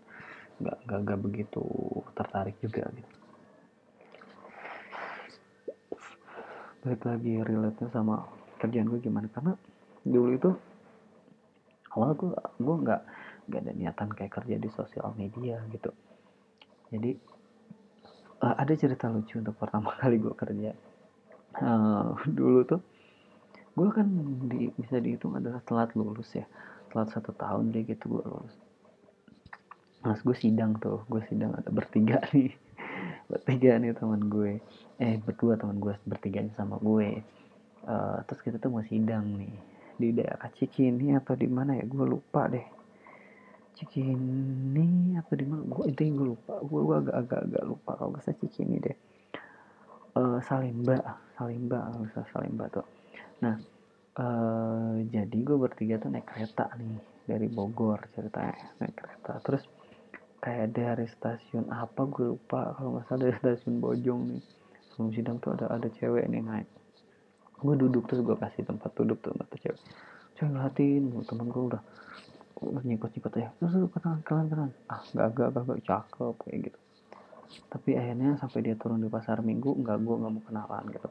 Nggak 0.63 0.79
nggak 0.89 1.01
nggak 1.05 1.21
begitu 1.21 1.63
tertarik 2.17 2.57
juga 2.63 2.87
gitu. 2.95 3.15
Balik 6.87 7.03
lagi 7.03 7.35
relate 7.43 7.79
nya 7.83 7.89
sama 7.91 8.23
kerjaan 8.63 8.87
gue 8.87 9.03
gimana? 9.03 9.27
Karena 9.35 9.53
dulu 10.07 10.31
itu 10.39 10.51
awal 11.97 12.13
gue 12.13 12.33
gue 12.61 12.77
nggak 12.85 13.03
nggak 13.49 13.61
ada 13.65 13.73
niatan 13.73 14.09
kayak 14.13 14.33
kerja 14.37 14.57
di 14.61 14.69
sosial 14.69 15.17
media 15.17 15.65
gitu. 15.73 15.91
Jadi 16.93 17.17
uh, 18.45 18.55
ada 18.55 18.73
cerita 18.77 19.09
lucu 19.09 19.41
untuk 19.41 19.57
pertama 19.57 19.97
kali 20.01 20.21
gue 20.21 20.35
kerja. 20.37 20.71
Uh, 21.57 22.13
dulu 22.29 22.69
tuh 22.69 22.83
gue 23.77 23.89
kan 23.93 24.09
di, 24.53 24.69
bisa 24.77 25.01
dihitung 25.01 25.41
adalah 25.41 25.65
telat 25.65 25.97
lulus 25.97 26.37
ya. 26.37 26.45
Telat 26.93 27.09
satu 27.17 27.33
tahun 27.33 27.73
deh 27.73 27.89
gitu 27.89 28.21
gue 28.21 28.25
lulus. 28.29 28.55
Mas 30.05 30.21
gue 30.23 30.37
sidang 30.37 30.77
tuh 30.77 31.03
gue 31.09 31.25
sidang 31.33 31.57
ada 31.57 31.71
bertiga 31.73 32.21
nih. 32.37 32.53
Bertiga 33.27 33.81
nih 33.81 33.97
teman 33.97 34.29
gue. 34.29 34.61
Eh 35.01 35.17
berdua 35.23 35.57
teman 35.57 35.81
gue 35.81 35.97
bertiga 36.05 36.45
sama 36.61 36.77
gue. 36.77 37.25
Uh, 37.87 38.19
terus 38.27 38.43
kita 38.43 38.59
tuh 38.59 38.75
mau 38.75 38.83
sidang 38.83 39.39
nih 39.39 39.76
di 39.97 40.13
daerah 40.13 40.49
Cikini 40.53 41.17
atau 41.17 41.33
di 41.33 41.49
mana 41.49 41.77
ya? 41.77 41.85
Gue 41.89 42.05
lupa 42.05 42.47
deh. 42.47 42.65
Cikini 43.77 45.17
apa 45.17 45.33
di 45.37 45.45
mana? 45.49 45.63
Gue 45.65 45.93
itu 45.93 46.03
gue 46.13 46.29
lupa. 46.37 46.55
Gue 46.65 46.81
gue 46.85 46.97
agak 47.01 47.17
agak 47.27 47.41
agak 47.51 47.65
lupa 47.65 47.91
kalau 47.97 48.11
gak 48.15 48.25
salah 48.25 48.39
Cikini 48.45 48.77
deh. 48.81 48.97
Uh, 50.17 50.41
Salimba 50.41 50.97
Salimba 51.37 51.93
usah 52.01 52.25
Salimba 52.33 52.73
tuh. 52.73 52.87
Nah 53.45 53.61
uh, 54.17 54.97
jadi 55.13 55.37
gue 55.37 55.57
bertiga 55.61 56.01
tuh 56.01 56.09
naik 56.09 56.25
kereta 56.25 56.73
nih 56.81 56.97
dari 57.29 57.49
Bogor 57.53 58.01
ceritanya 58.17 58.73
naik 58.81 58.97
kereta. 58.97 59.41
Terus 59.45 59.65
kayak 60.41 60.73
dari 60.73 61.05
stasiun 61.09 61.69
apa 61.69 62.09
gue 62.09 62.33
lupa. 62.33 62.73
Kalau 62.77 62.97
nggak 62.97 63.05
salah 63.09 63.29
dari 63.29 63.37
stasiun 63.41 63.77
Bojong 63.81 64.21
nih. 64.33 64.43
Sebelum 64.93 65.13
sidang 65.13 65.37
tuh 65.37 65.53
ada 65.53 65.69
ada 65.69 65.89
cewek 65.93 66.25
nih 66.33 66.41
naik 66.41 66.69
gue 67.57 67.75
duduk 67.77 68.05
terus 68.05 68.21
gue 68.21 68.37
kasih 68.37 68.69
tempat 68.69 68.93
duduk 68.93 69.19
tuh 69.25 69.33
mata 69.33 69.57
cewek. 69.57 69.81
Cewek 70.37 70.51
ngeliatin 70.53 71.03
temen 71.25 71.47
gue 71.49 71.63
udah 71.73 71.83
udah 72.57 72.83
nyikut 72.85 73.13
nyikut 73.13 73.33
ya 73.37 73.53
terus 73.61 73.73
kenalan 73.93 74.21
kenalan 74.25 74.47
kenalan. 74.53 74.73
Ah 74.93 75.01
gak 75.13 75.29
gak 75.33 75.49
gak 75.57 75.65
gak 75.65 75.81
cakep 75.85 76.35
kayak 76.45 76.59
gitu. 76.69 76.79
Tapi 77.73 77.91
akhirnya 77.97 78.37
sampai 78.37 78.61
dia 78.61 78.77
turun 78.77 79.01
di 79.01 79.09
pasar 79.09 79.41
minggu 79.41 79.73
nggak 79.81 79.97
gue 80.05 80.15
nggak 80.21 80.33
mau 80.33 80.43
kenalan 80.45 80.85
gitu. 80.93 81.09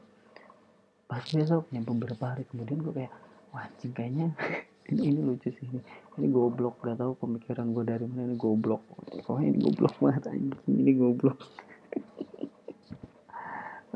Pas 1.06 1.22
besoknya 1.22 1.80
beberapa 1.82 2.34
hari 2.34 2.46
kemudian 2.46 2.82
gue 2.82 2.94
kayak 2.94 3.12
wah 3.50 3.66
kayaknya 3.82 4.30
ini, 4.90 5.00
ini 5.10 5.20
lucu 5.22 5.50
sih 5.50 5.66
ini. 5.66 5.82
Ini 6.16 6.26
goblok 6.30 6.78
gak 6.86 7.02
tau 7.02 7.18
pemikiran 7.18 7.74
gue 7.74 7.82
dari 7.82 8.06
mana 8.06 8.30
ini 8.30 8.38
goblok. 8.38 8.86
Kok 9.26 9.42
ini 9.42 9.58
goblok 9.58 9.98
banget 10.02 10.30
anjing. 10.30 10.54
Ini 10.70 10.92
goblok. 10.94 11.38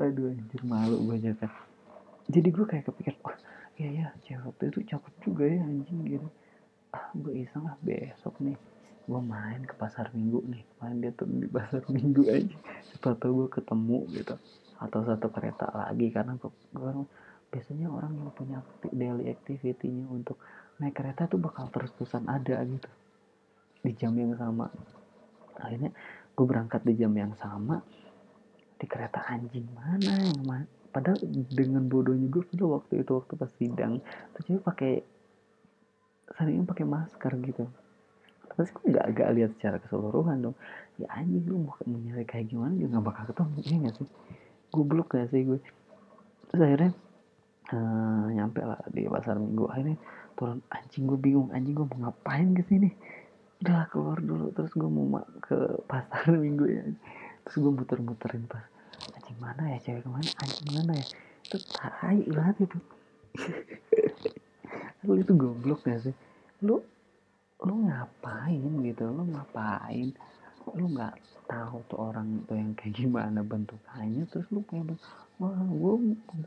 Aduh 0.01 0.35
anjir 0.35 0.63
malu 0.67 0.99
gue 1.07 1.31
kan 1.39 1.70
jadi 2.31 2.49
gue 2.49 2.65
kayak 2.67 2.85
kepikir 2.87 3.15
wah 3.27 3.35
iya 3.77 3.91
ya 3.91 4.07
cewek 4.23 4.45
waktu 4.47 4.65
itu 4.71 4.79
cakep 4.95 5.15
juga 5.25 5.45
ya 5.51 5.61
anjing 5.67 6.01
gitu. 6.07 6.29
Ah 6.95 7.11
gue 7.15 7.33
iseng 7.43 7.67
lah 7.67 7.77
besok 7.83 8.39
nih 8.39 8.57
gue 9.11 9.21
main 9.27 9.61
ke 9.67 9.75
pasar 9.75 10.07
minggu 10.15 10.39
nih 10.47 10.63
main 10.79 10.97
dia 11.03 11.11
tuh 11.11 11.27
di 11.27 11.51
pasar 11.51 11.83
minggu 11.91 12.23
aja 12.31 12.57
tahu 13.03 13.45
gue 13.45 13.49
ketemu 13.51 13.99
gitu. 14.15 14.35
Atau 14.81 15.05
satu 15.05 15.29
kereta 15.29 15.69
lagi 15.75 16.09
karena 16.09 16.39
gue, 16.39 16.51
gue 16.73 16.91
biasanya 17.51 17.91
orang 17.91 18.13
yang 18.15 18.31
punya 18.33 18.59
daily 18.95 19.27
activity-nya 19.29 20.07
untuk 20.07 20.39
naik 20.79 20.95
kereta 20.95 21.27
tuh 21.27 21.43
bakal 21.43 21.67
terus-terusan 21.69 22.31
ada 22.31 22.63
gitu. 22.65 22.91
Di 23.83 23.93
jam 23.97 24.15
yang 24.15 24.37
sama. 24.39 24.71
Akhirnya 25.61 25.91
gue 26.37 26.47
berangkat 26.47 26.85
di 26.87 26.95
jam 26.97 27.13
yang 27.13 27.35
sama 27.37 27.83
di 28.81 28.89
kereta 28.89 29.29
anjing 29.29 29.69
mana 29.77 30.13
yang 30.25 30.41
mana 30.49 30.80
padahal 30.91 31.19
dengan 31.55 31.87
bodohnya 31.87 32.27
gue 32.27 32.43
pada 32.43 32.67
waktu 32.67 33.07
itu 33.07 33.13
waktu 33.15 33.33
pas 33.39 33.51
sidang 33.55 34.03
tuh 34.35 34.43
cewek 34.43 34.63
pakai 34.67 34.93
seringnya 36.35 36.67
pakai 36.67 36.87
masker 36.87 37.33
gitu. 37.47 37.65
Terus 38.51 38.69
gue 38.75 38.85
nggak 38.91 39.07
agak 39.15 39.29
lihat 39.39 39.51
secara 39.59 39.77
keseluruhan 39.79 40.51
dong. 40.51 40.57
Ya 40.99 41.07
anjing 41.15 41.47
lu 41.47 41.71
mau 41.71 41.79
nyari 41.87 42.27
kayak 42.27 42.51
gimana 42.51 42.75
juga 42.75 42.99
nggak 42.99 43.07
bakal 43.07 43.25
ketemu 43.31 43.57
ya 43.63 43.77
gak 43.87 43.95
sih? 43.99 44.09
Gue 44.71 44.85
blok 44.87 45.09
gak 45.15 45.29
sih 45.31 45.43
gue 45.47 45.61
terus 46.51 46.67
akhirnya 46.67 46.91
uh, 47.71 48.27
nyampe 48.35 48.61
lah 48.67 48.81
di 48.91 49.07
pasar 49.07 49.39
minggu. 49.39 49.65
Akhirnya 49.71 49.99
turun 50.35 50.59
anjing 50.75 51.07
gue 51.07 51.19
bingung 51.19 51.49
anjing 51.55 51.75
gue 51.79 51.87
mau 51.87 52.11
ngapain 52.11 52.51
ke 52.59 52.63
sini? 52.67 52.91
Udah 53.63 53.87
keluar 53.95 54.19
dulu. 54.19 54.51
Terus 54.51 54.73
gue 54.75 54.91
mau 54.91 55.23
ke 55.39 55.59
pasar 55.87 56.35
minggu 56.45 56.67
ya. 56.67 56.83
Terus 57.47 57.57
gue 57.63 57.73
muter-muterin 57.73 58.51
pas 58.51 58.67
anjing 59.31 59.47
mana 59.47 59.63
ya 59.71 59.79
cewek 59.87 60.03
ke 60.03 60.11
mana? 60.11 60.31
Anjing 60.43 60.71
mana 60.75 60.93
ya? 60.99 61.07
Itu 61.47 61.57
tai 61.71 62.19
banget 62.27 62.57
itu. 62.67 62.79
Lu 65.07 65.13
itu 65.23 65.33
goblok 65.39 65.87
gak 65.87 66.03
sih? 66.03 66.15
Lu 66.67 66.83
lu 67.63 67.75
ngapain 67.87 68.59
gitu? 68.83 69.07
Lu 69.07 69.23
ngapain? 69.31 70.11
Lu 70.75 70.87
nggak 70.91 71.15
tahu 71.47 71.79
tuh 71.87 72.11
orang 72.11 72.43
tuh 72.51 72.59
yang 72.59 72.75
kayak 72.75 72.99
gimana 72.99 73.47
bentukannya. 73.47 74.27
Terus 74.27 74.51
lu 74.51 74.67
kayak 74.67 74.99
wah 75.39 75.63
gue 75.63 75.95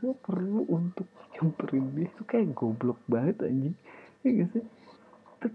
gue 0.04 0.12
perlu 0.20 0.68
untuk 0.68 1.08
nyamperin 1.32 1.88
dia. 1.96 2.04
Itu 2.12 2.22
kayak 2.28 2.52
goblok 2.52 3.00
banget 3.08 3.48
anjing. 3.48 3.76
Ya 4.20 4.44
gak 4.44 4.48
sih? 4.60 4.64
Itu, 5.40 5.46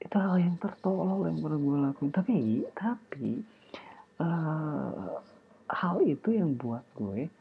itu 0.00 0.16
hal 0.16 0.40
yang 0.40 0.56
tertolol 0.56 1.28
yang 1.28 1.36
pernah 1.36 1.60
gue 1.60 1.76
lakuin. 1.84 2.12
Tapi 2.16 2.34
tapi 2.72 3.44
uh, 4.24 5.20
hal 5.72 6.04
itu 6.04 6.36
yang 6.36 6.52
buat 6.52 6.84
gue 6.92 7.32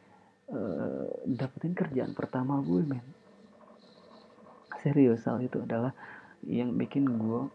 uh, 0.55 1.07
dapetin 1.27 1.75
kerjaan 1.75 2.15
pertama 2.15 2.63
gue 2.63 2.81
men. 2.87 3.03
Serius 4.79 5.27
hal 5.27 5.43
itu 5.43 5.61
adalah 5.61 5.91
yang 6.47 6.73
bikin 6.73 7.05
gue 7.05 7.51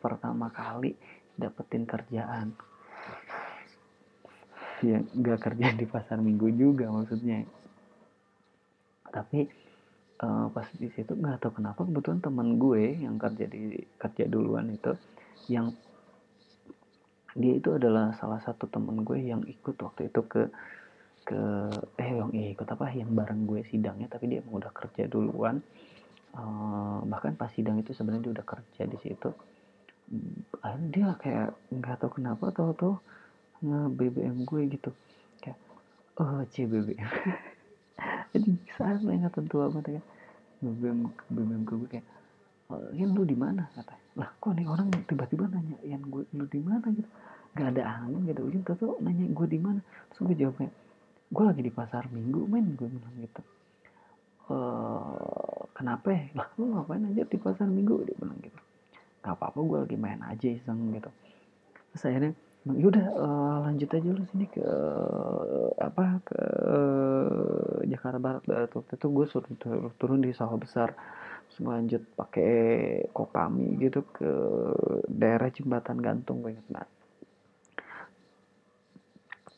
pertama 0.00 0.48
kali 0.48 0.94
dapetin 1.34 1.84
kerjaan. 1.84 2.54
Ya 4.80 5.04
gak 5.04 5.44
kerja 5.44 5.76
di 5.76 5.84
pasar 5.84 6.22
minggu 6.22 6.48
juga 6.56 6.88
maksudnya. 6.88 7.44
Tapi 9.10 9.44
uh, 10.24 10.46
pas 10.54 10.64
di 10.72 10.88
situ 10.94 11.12
nggak 11.12 11.42
tahu 11.42 11.60
kenapa 11.60 11.84
kebetulan 11.84 12.20
teman 12.22 12.48
gue 12.56 12.96
yang 13.02 13.20
kerja 13.20 13.44
di 13.44 13.76
kerja 13.98 14.24
duluan 14.24 14.72
itu 14.72 14.94
yang 15.52 15.74
dia 17.38 17.52
itu 17.58 17.70
adalah 17.78 18.10
salah 18.18 18.42
satu 18.42 18.66
temen 18.66 19.06
gue 19.06 19.18
yang 19.22 19.42
ikut 19.46 19.76
waktu 19.78 20.10
itu 20.10 20.20
ke 20.26 20.50
ke 21.22 21.40
eh 22.00 22.10
yang 22.10 22.32
ikut 22.34 22.66
apa 22.66 22.90
yang 22.90 23.14
bareng 23.14 23.46
gue 23.46 23.62
sidangnya 23.70 24.10
tapi 24.10 24.26
dia 24.26 24.42
emang 24.42 24.58
udah 24.58 24.72
kerja 24.74 25.06
duluan. 25.06 25.62
Uh, 26.30 27.02
bahkan 27.10 27.34
pas 27.34 27.50
sidang 27.50 27.82
itu 27.82 27.90
sebenarnya 27.90 28.30
dia 28.30 28.34
udah 28.38 28.46
kerja 28.46 28.82
di 28.86 28.98
situ. 29.02 29.30
Hmm, 30.10 30.90
dia 30.90 31.14
kayak 31.18 31.54
nggak 31.70 31.96
tahu 32.02 32.18
kenapa 32.18 32.50
tau 32.50 32.70
tuh 32.74 32.96
nge 33.62 33.80
BBM 33.94 34.36
gue 34.42 34.60
gitu. 34.74 34.90
Kayak 35.38 35.58
oh 36.18 36.42
c 36.50 36.66
BBM 36.66 37.10
jadi 38.34 38.50
saat 38.74 39.02
lo 39.02 39.10
ingat 39.14 39.34
tentu 39.34 39.62
banget 39.62 40.00
ya. 40.00 40.02
BBM 40.66 41.14
BBM 41.30 41.62
gue 41.62 41.88
kayak 41.94 42.06
oh, 42.74 42.90
yang 42.94 43.14
lu 43.14 43.22
di 43.22 43.38
mana? 43.38 43.70
kata 43.74 43.94
lah 44.20 44.28
kok 44.36 44.52
nih 44.52 44.68
orang 44.68 44.92
tiba-tiba 45.08 45.48
nanya 45.48 45.80
yang 45.80 46.04
gue 46.04 46.28
lu 46.36 46.44
di 46.44 46.60
mana? 46.60 46.84
Gitu. 46.92 47.08
Gak 47.56 47.72
ada 47.72 48.04
angin 48.04 48.28
gak 48.28 48.36
ada 48.36 48.42
ujung 48.44 48.62
tuh 48.68 49.00
nanya 49.00 49.24
gue 49.32 49.46
di 49.48 49.58
mana? 49.58 49.80
Terus 50.12 50.20
gue 50.28 50.36
jawabnya 50.44 50.70
gue 51.30 51.44
lagi 51.46 51.62
di 51.64 51.72
pasar 51.72 52.04
minggu 52.12 52.44
men 52.44 52.76
gue 52.76 52.84
bilang 52.84 53.16
gitu. 53.16 53.42
Uh, 54.50 55.64
kenapa 55.72 56.12
ya? 56.12 56.22
Lah 56.38 56.48
lu 56.60 56.76
ngapain 56.76 57.00
aja 57.08 57.24
di 57.24 57.38
pasar 57.40 57.64
minggu? 57.64 58.04
Dia 58.04 58.16
bilang 58.20 58.36
gitu. 58.44 58.60
Gak 59.24 59.40
apa-apa 59.40 59.58
gue 59.64 59.78
lagi 59.88 59.96
main 59.96 60.20
aja 60.20 60.48
iseng 60.52 60.92
gitu. 60.92 61.08
Terus 61.96 62.04
akhirnya 62.04 62.32
yaudah 62.60 63.06
uh, 63.16 63.56
lanjut 63.64 63.88
aja 63.88 64.08
lu 64.12 64.20
sini 64.28 64.44
ke 64.44 64.68
apa 65.80 66.20
ke 66.28 66.40
Jakarta 67.88 68.20
Barat. 68.20 68.68
Waktu 68.68 68.92
itu 69.00 69.06
gue 69.08 69.26
suruh 69.32 69.52
turun 69.96 70.20
di 70.20 70.36
sawah 70.36 70.60
besar. 70.60 70.92
terus 70.92 71.29
lanjut 71.58 72.02
pakai 72.14 72.52
kopami 73.10 73.74
gitu 73.82 74.06
ke 74.14 74.30
daerah 75.10 75.50
jembatan 75.50 75.98
gantung 75.98 76.46
gue 76.46 76.54
inget 76.54 76.68
banget. 76.70 76.90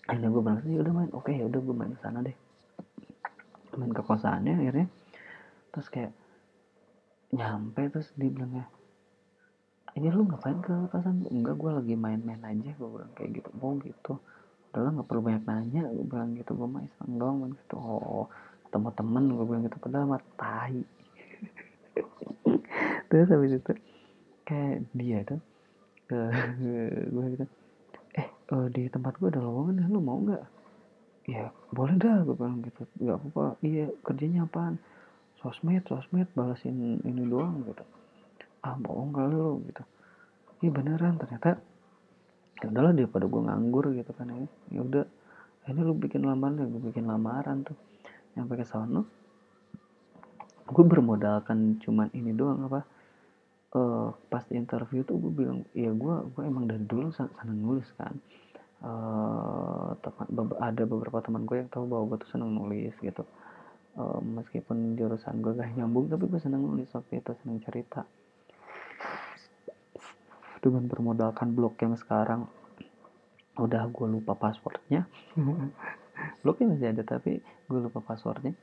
Akhirnya 0.09 0.29
gue 0.33 0.43
bilang 0.43 0.59
ya 0.67 0.81
udah 0.83 0.95
main. 0.97 1.11
Oke 1.13 1.31
ya 1.37 1.45
udah 1.47 1.61
gue 1.61 1.75
main 1.77 1.95
sana 2.01 2.25
deh. 2.25 2.37
Main 3.77 3.93
ke 3.93 4.03
kosannya 4.03 4.57
akhirnya. 4.57 4.87
Terus 5.73 5.89
kayak 5.93 6.13
nyampe 7.33 7.89
terus 7.89 8.13
dia 8.13 8.29
bilang 8.29 8.53
ya 8.53 8.67
ini 9.93 10.09
lu 10.09 10.25
ngapain 10.25 10.59
ke 10.65 10.73
kosan? 10.89 11.29
Enggak 11.29 11.57
gue 11.61 11.71
lagi 11.71 11.95
main-main 11.97 12.41
aja 12.45 12.71
gue 12.73 12.89
bilang 12.89 13.13
kayak 13.13 13.31
gitu. 13.41 13.49
Oh 13.61 13.77
gitu. 13.81 14.13
Udahlah 14.73 14.91
nggak 14.97 15.09
perlu 15.09 15.21
banyak 15.21 15.45
nanya 15.45 15.81
gue 15.93 16.07
bilang 16.09 16.33
gitu. 16.35 16.57
Gue 16.57 16.69
mah 16.69 16.83
iseng 16.83 17.21
doang 17.21 17.45
main 17.45 17.53
gitu. 17.53 17.77
Oh 17.77 18.27
ketemu 18.69 18.89
temen 18.97 19.25
gue 19.33 19.45
bilang 19.45 19.63
gitu. 19.69 19.77
Padahal 19.77 20.07
mah 20.17 20.23
tai 20.37 20.81
terus 23.09 23.29
habis 23.29 23.53
itu 23.61 23.73
kayak 24.49 24.89
dia 24.97 25.19
tuh 25.25 25.41
gue 26.13 27.27
gitu 27.37 27.47
eh 28.13 28.29
uh, 28.53 28.69
di 28.69 28.89
tempat 28.93 29.17
gue 29.17 29.33
ada 29.33 29.41
lowongan 29.41 29.81
ya 29.81 29.87
lu 29.89 30.01
mau 30.05 30.21
nggak? 30.21 30.45
Ya 31.31 31.55
boleh 31.73 31.97
dah 31.97 32.27
gue 32.27 32.37
bilang 32.37 32.61
gitu. 32.61 32.83
Nggak 33.01 33.17
apa-apa 33.23 33.45
iya 33.65 33.89
kerjanya 34.05 34.45
apaan? 34.45 34.77
Sosmed 35.41 35.87
sosmed 35.89 36.29
balasin 36.37 37.01
ini 37.01 37.23
doang 37.25 37.65
gitu. 37.65 37.85
Ah 38.61 38.77
bohong 38.77 39.17
kali 39.17 39.33
lo 39.33 39.63
gitu. 39.65 39.83
Iya 40.63 40.71
beneran 40.71 41.17
ternyata 41.17 41.59
ya 42.63 42.71
udahlah 42.71 42.95
daripada 42.95 43.27
gue 43.27 43.43
nganggur 43.43 43.85
gitu 43.91 44.13
kan 44.15 44.31
ya 44.31 44.47
ya 44.71 44.81
udah 44.87 45.05
ini 45.67 45.81
lu 45.83 45.99
bikin 45.99 46.23
lamaran 46.23 46.71
gue 46.71 46.83
bikin 46.95 47.11
lamaran 47.11 47.67
tuh 47.67 47.75
nyampe 48.39 48.55
ke 48.55 48.63
sana 48.63 49.03
gue 50.73 50.85
bermodalkan 50.89 51.77
cuman 51.85 52.09
ini 52.17 52.33
doang 52.33 52.67
apa 52.67 52.81
uh, 53.77 54.09
pas 54.29 54.45
interview 54.53 55.05
tuh 55.05 55.21
gue 55.21 55.33
bilang 55.33 55.65
ya 55.77 55.93
gue 55.93 56.15
gue 56.33 56.43
emang 56.45 56.65
dari 56.69 56.85
dulu 56.85 57.13
senang 57.13 57.59
nulis 57.61 57.89
kan. 57.97 58.17
Uh, 58.83 59.95
teman 60.03 60.51
ada 60.59 60.83
beberapa 60.83 61.23
teman 61.23 61.47
gue 61.47 61.63
yang 61.63 61.71
tahu 61.71 61.87
bahwa 61.87 62.15
gue 62.15 62.27
tuh 62.27 62.31
senang 62.35 62.51
nulis 62.51 62.95
gitu. 62.99 63.23
Uh, 63.93 64.19
meskipun 64.25 64.97
jurusan 64.97 65.45
gue 65.45 65.53
gak 65.53 65.77
nyambung 65.77 66.09
tapi 66.09 66.25
gue 66.25 66.41
senang 66.41 66.65
nulis 66.65 66.89
waktu 66.91 67.21
itu 67.21 67.31
senang 67.45 67.61
cerita. 67.63 68.03
Dengan 70.63 70.87
bermodalkan 70.87 71.55
blog 71.55 71.79
yang 71.83 71.95
sekarang 71.99 72.49
udah 73.61 73.85
gue 73.87 74.07
lupa 74.09 74.35
passwordnya. 74.35 75.07
Blognya 76.43 76.67
masih 76.75 76.89
ada 76.93 77.03
tapi 77.05 77.39
gue 77.43 77.79
lupa 77.79 78.03
passwordnya 78.03 78.55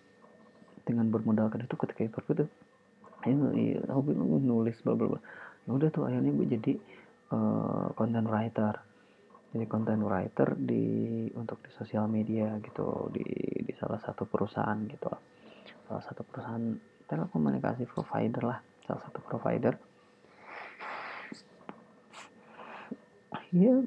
dengan 0.89 1.13
bermodalkan 1.13 1.69
itu 1.69 1.77
ketika 1.77 2.01
interview 2.01 2.33
tuh 2.41 2.49
ayo 3.29 3.53
lu 4.09 4.41
nulis 4.41 4.81
bla 4.81 4.97
bla 4.97 5.07
bla. 5.13 5.21
Ya 5.67 5.69
udah 5.77 5.89
tuh 5.93 6.09
akhirnya 6.09 6.33
gue 6.33 6.47
jadi 6.49 6.73
uh, 7.29 7.93
content 7.93 8.25
writer. 8.25 8.73
Jadi 9.53 9.65
content 9.65 10.01
writer 10.01 10.57
di 10.57 10.85
untuk 11.37 11.61
di 11.61 11.69
sosial 11.77 12.09
media 12.09 12.57
gitu 12.61 13.09
di 13.13 13.25
di 13.65 13.73
salah 13.77 14.01
satu 14.01 14.25
perusahaan 14.25 14.77
gitu 14.89 15.09
salah 15.89 16.05
satu 16.05 16.21
perusahaan 16.21 16.65
telekomunikasi 17.09 17.89
provider 17.89 18.45
lah 18.45 18.59
salah 18.85 19.01
satu 19.09 19.19
provider. 19.25 19.73
Ya 23.49 23.81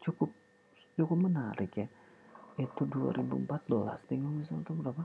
cukup 0.00 0.32
cukup 0.96 1.18
menarik 1.20 1.72
ya. 1.76 1.88
Itu 2.56 2.88
2014 2.88 4.08
tinggal 4.08 4.32
misalnya 4.32 4.64
tuh 4.64 4.76
berapa 4.80 5.02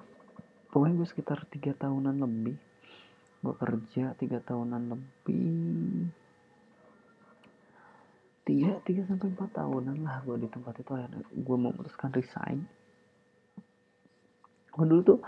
pokoknya 0.74 0.98
gue 0.98 1.08
sekitar 1.08 1.46
tiga 1.54 1.78
tahunan 1.78 2.18
lebih. 2.18 2.58
Gue 3.46 3.54
kerja 3.62 4.18
tiga 4.18 4.42
tahunan 4.42 4.82
lebih. 4.90 6.10
Tiga 8.44 8.82
tiga 8.82 9.06
sampai 9.06 9.30
empat 9.30 9.54
tahunan 9.54 10.02
lah 10.02 10.26
gue 10.26 10.42
di 10.42 10.50
tempat 10.50 10.74
itu. 10.82 10.92
Akhirnya 10.98 11.22
gue 11.30 11.58
memutuskan 11.62 12.10
resign. 12.10 12.66
Gue 14.74 14.86
dulu 14.90 15.02
tuh 15.06 15.20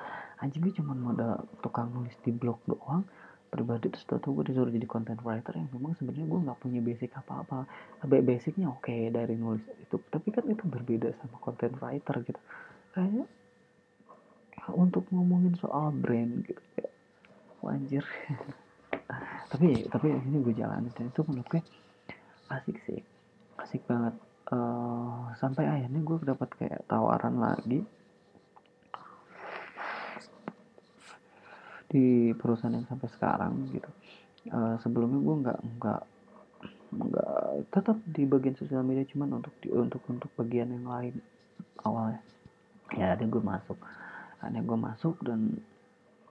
anjing 0.41 0.65
gue 0.65 0.73
cuma 0.81 0.97
modal 0.97 1.45
tukang 1.61 1.93
nulis 1.93 2.17
di 2.25 2.33
blog 2.33 2.57
doang. 2.65 3.05
Pribadi 3.45 3.87
terus 3.93 4.03
tau 4.09 4.19
gue 4.19 4.51
disuruh 4.51 4.73
jadi 4.73 4.89
content 4.89 5.21
writer 5.21 5.53
yang 5.55 5.69
memang 5.69 5.93
sebenarnya 5.95 6.25
gue 6.25 6.39
nggak 6.49 6.59
punya 6.59 6.81
basic 6.81 7.13
apa-apa. 7.13 7.69
Basicnya 8.01 8.73
oke 8.73 8.89
okay 8.89 9.13
dari 9.13 9.37
nulis 9.37 9.63
itu. 9.77 10.01
Tapi 10.09 10.27
kan 10.33 10.49
itu 10.49 10.65
berbeda 10.65 11.13
sama 11.21 11.37
content 11.37 11.77
writer 11.77 12.25
gitu. 12.25 12.41
Kayaknya 12.91 13.29
ya, 13.29 13.44
untuk 14.73 15.05
ngomongin 15.13 15.53
soal 15.59 15.93
brand 15.93 16.41
gitu 16.45 16.63
ya 16.79 16.89
anjir. 17.65 18.05
Tapi 19.51 19.85
tapi 19.87 20.09
ini 20.09 20.41
gue 20.41 20.53
jalanin 20.57 20.89
dan 20.97 21.07
itu 21.07 21.21
menurut 21.29 21.47
gue 21.47 21.61
asik 22.49 22.77
sih 22.89 22.99
asik 23.61 23.85
banget. 23.85 24.17
Uh, 24.45 25.33
sampai 25.41 25.65
akhirnya 25.65 26.01
gue 26.05 26.17
dapat 26.21 26.49
kayak 26.57 26.85
tawaran 26.85 27.37
lagi 27.41 27.81
di 31.89 32.33
perusahaan 32.37 32.73
yang 32.73 32.89
sampai 32.89 33.09
sekarang 33.13 33.53
gitu. 33.73 33.89
Uh, 34.49 34.75
sebelumnya 34.81 35.21
gue 35.21 35.35
nggak 35.45 35.59
nggak 35.79 36.01
nggak 36.95 37.37
tetap 37.73 37.97
di 38.05 38.23
bagian 38.25 38.57
sosial 38.57 38.85
media 38.85 39.05
cuman 39.09 39.41
untuk 39.41 39.53
di, 39.61 39.69
untuk 39.69 40.01
untuk 40.09 40.29
bagian 40.35 40.73
yang 40.73 40.85
lain 40.89 41.15
awalnya. 41.85 42.21
Ya 42.93 43.13
ada 43.13 43.23
gue 43.23 43.41
masuk 43.41 43.77
ada 44.41 44.59
gue 44.59 44.77
masuk 44.77 45.15
dan 45.23 45.59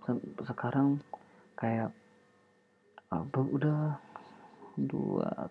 se 0.04 0.12
sekarang 0.44 1.00
kayak 1.56 1.92
uh, 3.12 3.24
udah 3.32 3.96
dua 4.76 5.48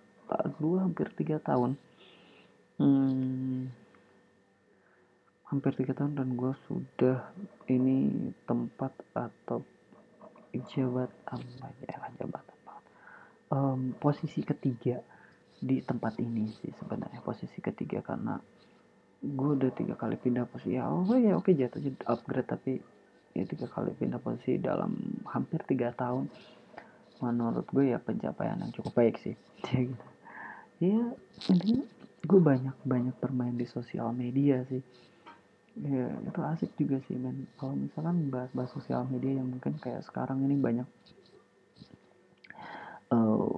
dua 0.59 0.77
hampir 0.85 1.09
tiga 1.17 1.41
tahun. 1.41 1.79
Hmm, 2.77 3.69
hampir 5.49 5.77
tiga 5.77 5.93
tahun 5.93 6.17
dan 6.17 6.33
gue 6.33 6.53
sudah 6.65 7.29
ini 7.69 8.33
tempat 8.49 8.93
atau 9.13 9.61
jabat 10.53 11.09
apa 11.25 11.65
ya 11.81 11.97
jabatan 12.21 12.57
um, 13.53 13.93
posisi 13.97 14.41
ketiga 14.41 15.01
di 15.63 15.79
tempat 15.79 16.17
ini 16.19 16.49
sih 16.49 16.73
sebenarnya 16.75 17.21
posisi 17.23 17.61
ketiga 17.61 18.01
karena 18.01 18.35
gue 19.23 19.49
udah 19.55 19.71
tiga 19.71 19.95
kali 19.95 20.19
pindah 20.19 20.43
posisi. 20.51 20.75
Ya 20.75 20.91
oh 20.91 21.07
ya 21.15 21.39
oke 21.39 21.55
jatuhnya 21.55 21.95
upgrade 22.11 22.49
tapi 22.51 22.83
ya 23.31 23.47
tiga 23.47 23.71
kali 23.71 23.95
pindah 23.95 24.19
posisi 24.19 24.59
dalam 24.59 24.99
hampir 25.31 25.63
tiga 25.63 25.95
tahun. 25.95 26.27
Menurut 27.23 27.63
gue 27.71 27.95
ya 27.95 28.03
pencapaian 28.03 28.59
yang 28.59 28.75
cukup 28.75 28.93
baik 28.99 29.15
sih. 29.23 29.35
Ya 29.71 29.79
gitu. 29.87 30.05
Ya 30.83 31.03
intinya 31.47 31.87
gue 32.27 32.39
banyak 32.43 32.75
banyak 32.83 33.15
bermain 33.23 33.55
di 33.55 33.63
sosial 33.63 34.11
media 34.11 34.59
sih. 34.67 34.83
Ya 35.79 36.11
itu 36.19 36.39
asik 36.43 36.75
juga 36.75 36.99
sih 37.07 37.15
men. 37.15 37.47
Kalau 37.55 37.79
misalkan 37.79 38.27
bahas-bahas 38.27 38.75
sosial 38.75 39.07
media 39.07 39.39
yang 39.39 39.47
mungkin 39.47 39.79
kayak 39.79 40.03
sekarang 40.03 40.43
ini 40.43 40.59
banyak 40.59 40.85
uh, 43.15 43.55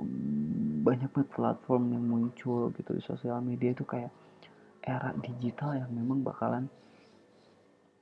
banyak 0.86 1.10
banget 1.10 1.30
platform 1.34 1.84
yang 1.90 2.06
muncul 2.06 2.70
gitu 2.78 2.94
di 2.94 3.02
sosial 3.02 3.42
media 3.42 3.74
itu 3.74 3.82
kayak 3.82 4.14
era 4.86 5.10
digital 5.18 5.74
yang 5.82 5.90
memang 5.90 6.22
bakalan 6.22 6.70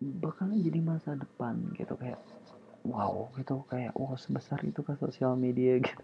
bakalan 0.04 0.60
jadi 0.60 0.80
masa 0.84 1.15
depan 1.15 1.56
gitu. 1.80 1.96
Kayak 1.96 2.19
wow 2.84 3.32
gitu. 3.39 3.63
Kayak 3.72 3.96
wow 3.96 4.19
sebesar 4.19 4.60
itu 4.67 4.84
ke 4.84 4.93
sosial 5.00 5.39
media 5.39 5.80
gitu. 5.88 6.04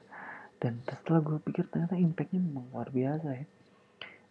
Dan 0.60 0.80
setelah 0.88 1.24
gue 1.24 1.38
pikir 1.44 1.68
ternyata 1.68 2.00
impactnya 2.00 2.39
memang 2.39 2.72
luar 2.72 2.88
biasa 2.92 3.30
ya. 3.36 3.46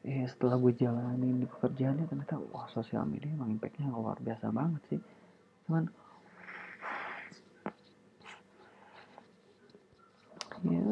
Eh 0.08 0.24
setelah 0.24 0.56
gue 0.56 0.72
jalanin 0.72 1.44
di 1.44 1.46
pekerjaannya 1.48 2.08
ternyata 2.08 2.40
wah 2.40 2.68
sosial 2.72 3.04
media 3.04 3.28
emang 3.28 3.60
impactnya 3.60 3.92
luar 3.92 4.16
biasa 4.20 4.48
banget 4.48 4.82
sih. 4.88 5.00
Cuman 5.68 5.84
ya 10.58 10.82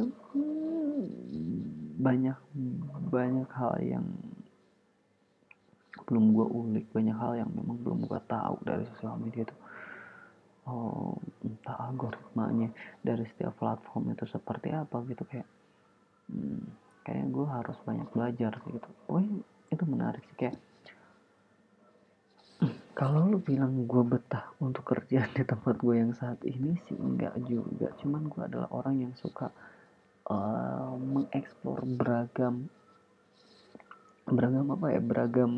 banyak 1.96 2.38
banyak 3.10 3.50
hal 3.50 3.74
yang 3.82 4.06
belum 6.06 6.24
gue 6.32 6.46
ulik. 6.46 6.86
Banyak 6.94 7.16
hal 7.18 7.32
yang 7.44 7.50
memang 7.52 7.76
belum 7.82 8.00
gue 8.06 8.20
tahu 8.30 8.56
dari 8.62 8.86
sosial 8.94 9.18
media 9.18 9.44
itu 9.44 9.56
oh 10.66 11.14
entah 11.46 11.78
algoritmanya 11.78 12.74
dari 12.98 13.22
setiap 13.30 13.54
platform 13.54 14.10
itu 14.18 14.26
seperti 14.26 14.74
apa 14.74 14.98
gitu 15.06 15.22
kayak 15.22 15.46
hmm, 16.26 16.66
kayak 17.06 17.26
gue 17.30 17.46
harus 17.46 17.78
banyak 17.86 18.08
belajar 18.10 18.52
gitu. 18.66 18.88
Oh 19.06 19.22
itu 19.70 19.84
menarik 19.86 20.22
sih 20.26 20.38
kayak 20.38 20.58
kalau 22.96 23.28
lu 23.28 23.38
bilang 23.38 23.84
gue 23.84 24.02
betah 24.08 24.56
untuk 24.56 24.88
kerja 24.88 25.28
di 25.36 25.44
tempat 25.44 25.76
gue 25.76 25.94
yang 26.00 26.16
saat 26.16 26.40
ini 26.48 26.80
sih 26.88 26.96
enggak 26.96 27.36
juga. 27.44 27.92
Cuman 28.00 28.26
gue 28.26 28.42
adalah 28.42 28.72
orang 28.72 29.04
yang 29.04 29.12
suka 29.20 29.52
uh, 30.32 30.96
mengeksplor 30.96 31.84
beragam 31.84 32.72
beragam 34.26 34.66
apa 34.74 34.86
ya? 34.92 35.00
Beragam 35.00 35.52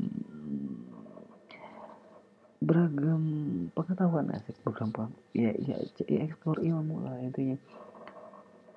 beragam 2.58 3.22
pengetahuan 3.70 4.34
asik 4.34 4.58
beragam 4.66 4.90
ya 5.30 5.54
ya, 5.62 5.78
ya 6.04 6.20
eksplor 6.26 6.58
ilmu 6.58 7.06
lah 7.06 7.16
intinya. 7.22 7.54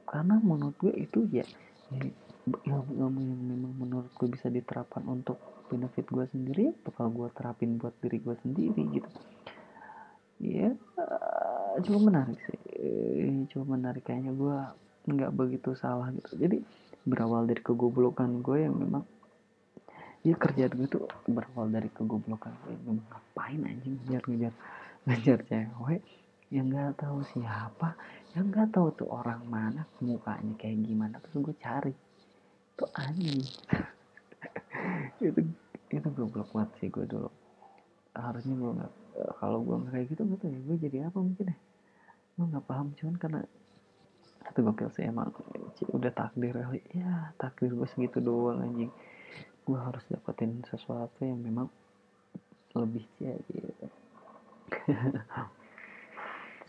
Karena 0.06 0.38
menurut 0.38 0.76
gue 0.78 0.94
itu 1.02 1.26
ya, 1.34 1.46
ya 1.90 2.04
ilmu-ilmu 2.46 3.20
yang 3.26 3.42
memang 3.42 3.74
menurut 3.80 4.12
gue 4.14 4.28
bisa 4.30 4.54
diterapkan 4.54 5.02
untuk 5.10 5.40
benefit 5.72 6.04
gue 6.12 6.26
sendiri 6.30 6.76
bakal 6.84 7.08
gue 7.10 7.32
terapin 7.32 7.80
buat 7.80 7.96
diri 8.04 8.20
gue 8.20 8.36
sendiri 8.44 8.82
gitu. 8.92 9.10
Ya 10.42 10.76
cukup 11.82 12.12
menarik 12.12 12.38
sih. 12.44 12.60
Cukup 13.50 13.80
menarik 13.80 14.06
kayaknya 14.06 14.36
gue 14.36 14.58
nggak 15.10 15.32
begitu 15.34 15.74
salah 15.74 16.14
gitu. 16.14 16.38
Jadi 16.38 16.62
berawal 17.02 17.50
dari 17.50 17.66
kegoblokan 17.66 18.46
gue 18.46 18.68
yang 18.68 18.78
memang 18.78 19.08
ya 20.22 20.38
kerjaan 20.38 20.78
gue 20.78 20.88
tuh 20.90 21.06
berawal 21.26 21.70
dari 21.74 21.90
kegoblokan. 21.90 22.54
Gue 22.66 22.78
memang 22.86 23.02
ngapain 23.10 23.62
anjing 23.66 23.98
ngejar 24.06 24.24
ngejar 24.30 24.54
ngejar 25.10 25.40
cewek 25.50 26.02
yang 26.52 26.68
nggak 26.68 27.00
tahu 27.00 27.24
siapa 27.32 27.96
yang 28.36 28.52
nggak 28.52 28.70
tahu 28.76 28.92
tuh 28.94 29.10
orang 29.10 29.42
mana 29.48 29.88
mukanya 30.04 30.54
kayak 30.60 30.84
gimana 30.84 31.18
terus 31.24 31.42
gue 31.42 31.56
cari. 31.58 31.94
Itu 32.78 32.86
anjing. 32.94 33.42
Itu 35.22 35.42
itu 35.92 36.08
goblok 36.16 36.56
banget 36.56 36.72
sih 36.80 36.88
gue 36.88 37.06
dulu. 37.06 37.30
Harusnya 38.16 38.56
gue 38.56 38.72
nggak 38.80 38.92
kalau 39.38 39.60
gue 39.62 39.76
nggak 39.76 39.94
kayak 39.94 40.08
gitu 40.10 40.22
tahu 40.24 40.48
ya 40.48 40.60
gue 40.64 40.78
jadi 40.80 40.98
apa 41.12 41.20
mungkin 41.20 41.46
ya? 41.52 41.58
Gue 42.40 42.46
nggak 42.48 42.66
paham 42.66 42.88
cuman 42.98 43.16
karena 43.20 43.42
itu 44.52 44.60
gokil 44.66 44.90
sih 44.92 45.06
emang 45.08 45.32
Cik, 45.80 45.88
udah 45.96 46.12
takdir 46.12 46.52
ya 46.92 47.32
takdir 47.40 47.72
gue 47.72 47.88
segitu 47.88 48.20
doang 48.20 48.60
anjing 48.60 48.92
gue 49.72 49.80
harus 49.80 50.04
dapetin 50.12 50.60
sesuatu 50.68 51.24
yang 51.24 51.40
memang 51.40 51.72
lebih 52.76 53.08
cia 53.16 53.40
gitu 53.48 53.88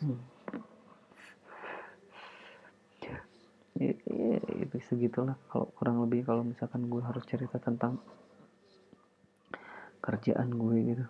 hmm. 0.03 0.21
ya, 3.83 3.91
ya, 4.07 4.38
itu 4.62 4.77
segitulah 4.87 5.35
kalau 5.51 5.67
kurang 5.75 5.99
lebih 6.07 6.23
kalau 6.23 6.47
misalkan 6.47 6.87
gue 6.87 7.03
harus 7.03 7.27
cerita 7.27 7.59
tentang 7.59 7.99
kerjaan 10.03 10.51
gue 10.51 10.77
gitu. 10.83 11.07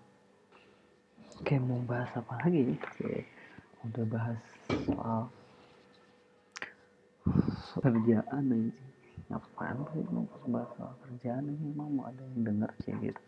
Kayak 1.49 1.65
mau 1.65 1.81
bahas 1.89 2.13
apa 2.13 2.45
lagi? 2.45 2.77
Kayak 2.77 3.25
udah 3.89 4.05
bahas 4.05 4.41
soal 4.69 5.23
kerjaan 7.83 8.45
aja 8.53 8.92
ngapain 9.31 9.79
sih? 9.95 10.03
Mau 10.11 10.27
bahas 10.51 10.71
soal 10.75 10.95
kerjaan 11.07 11.51
aja 11.51 11.65
emang 11.67 11.91
mau 11.93 12.05
ada 12.09 12.23
yang 12.35 12.43
denger 12.43 12.71
sih 12.83 12.95
gitu. 12.99 13.23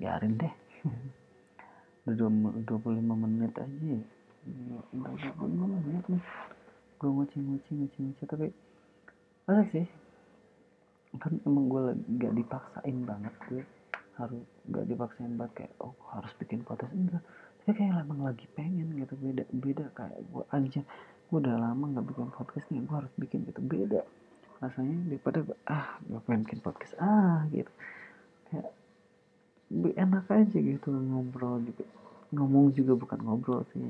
Biarin 0.00 0.38
deh. 0.40 0.54
Udah 2.08 2.28
25 2.66 2.98
menit 2.98 3.52
aja 3.54 3.84
ya. 3.86 4.02
Udah 4.90 5.12
25 5.38 5.46
menit 5.54 6.04
nih. 6.10 6.24
Gue 6.98 7.10
ngoceh-ngoceh 7.10 7.72
ngoceh-ngoceh 7.78 8.26
tapi 8.26 8.48
asik 9.50 9.68
sih. 9.70 9.86
Kan 11.20 11.38
emang 11.46 11.70
gue 11.70 11.82
gak 12.18 12.34
dipaksain 12.34 12.98
banget 13.06 13.34
gue 13.46 13.62
harus 14.18 14.42
gak 14.70 14.86
dipaksain 14.86 15.34
banget 15.38 15.52
kayak 15.66 15.72
oh 15.78 15.94
harus 16.10 16.32
bikin 16.42 16.66
podcast. 16.66 16.90
Enggak. 16.90 17.22
Tapi 17.62 17.72
kayak 17.78 18.02
emang 18.02 18.26
lagi 18.26 18.46
pengen 18.58 18.98
gitu. 18.98 19.14
Beda 19.14 19.44
beda 19.54 19.84
kayak 19.94 20.20
gue 20.26 20.44
aja 20.50 20.82
gue 21.32 21.40
udah 21.40 21.56
lama 21.56 21.96
nggak 21.96 22.12
bikin 22.12 22.28
podcast 22.28 22.68
nih 22.68 22.84
gue 22.84 22.96
harus 22.98 23.12
bikin 23.16 23.46
gitu. 23.46 23.62
Beda 23.62 24.02
rasanya 24.62 25.10
daripada 25.10 25.42
ah 25.66 25.98
gue 26.06 26.22
pengen 26.22 26.46
bikin 26.46 26.62
podcast? 26.62 26.94
Ah 27.02 27.42
gitu. 27.50 27.66
Kayak 28.46 28.70
enak 29.98 30.26
aja 30.30 30.58
gitu 30.62 30.88
ngobrol 30.94 31.58
juga. 31.66 31.82
Ngomong 32.30 32.70
juga 32.70 32.94
bukan 32.94 33.18
ngobrol 33.26 33.66
sih. 33.74 33.82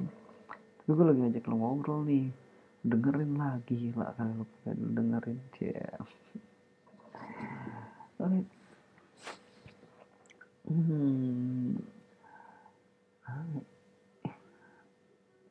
Tapi 0.80 0.90
gue 0.96 1.04
lagi 1.04 1.20
ngajak 1.20 1.44
lo 1.44 1.56
ngobrol 1.61 2.08
nih. 2.08 2.32
Dengerin 2.82 3.37
lagi 3.37 3.92
lah 3.92 4.16
lo 4.16 4.48
dengerin 4.64 5.38
ya 5.61 5.87
oke. 6.00 6.18
Hmm. 10.72 11.76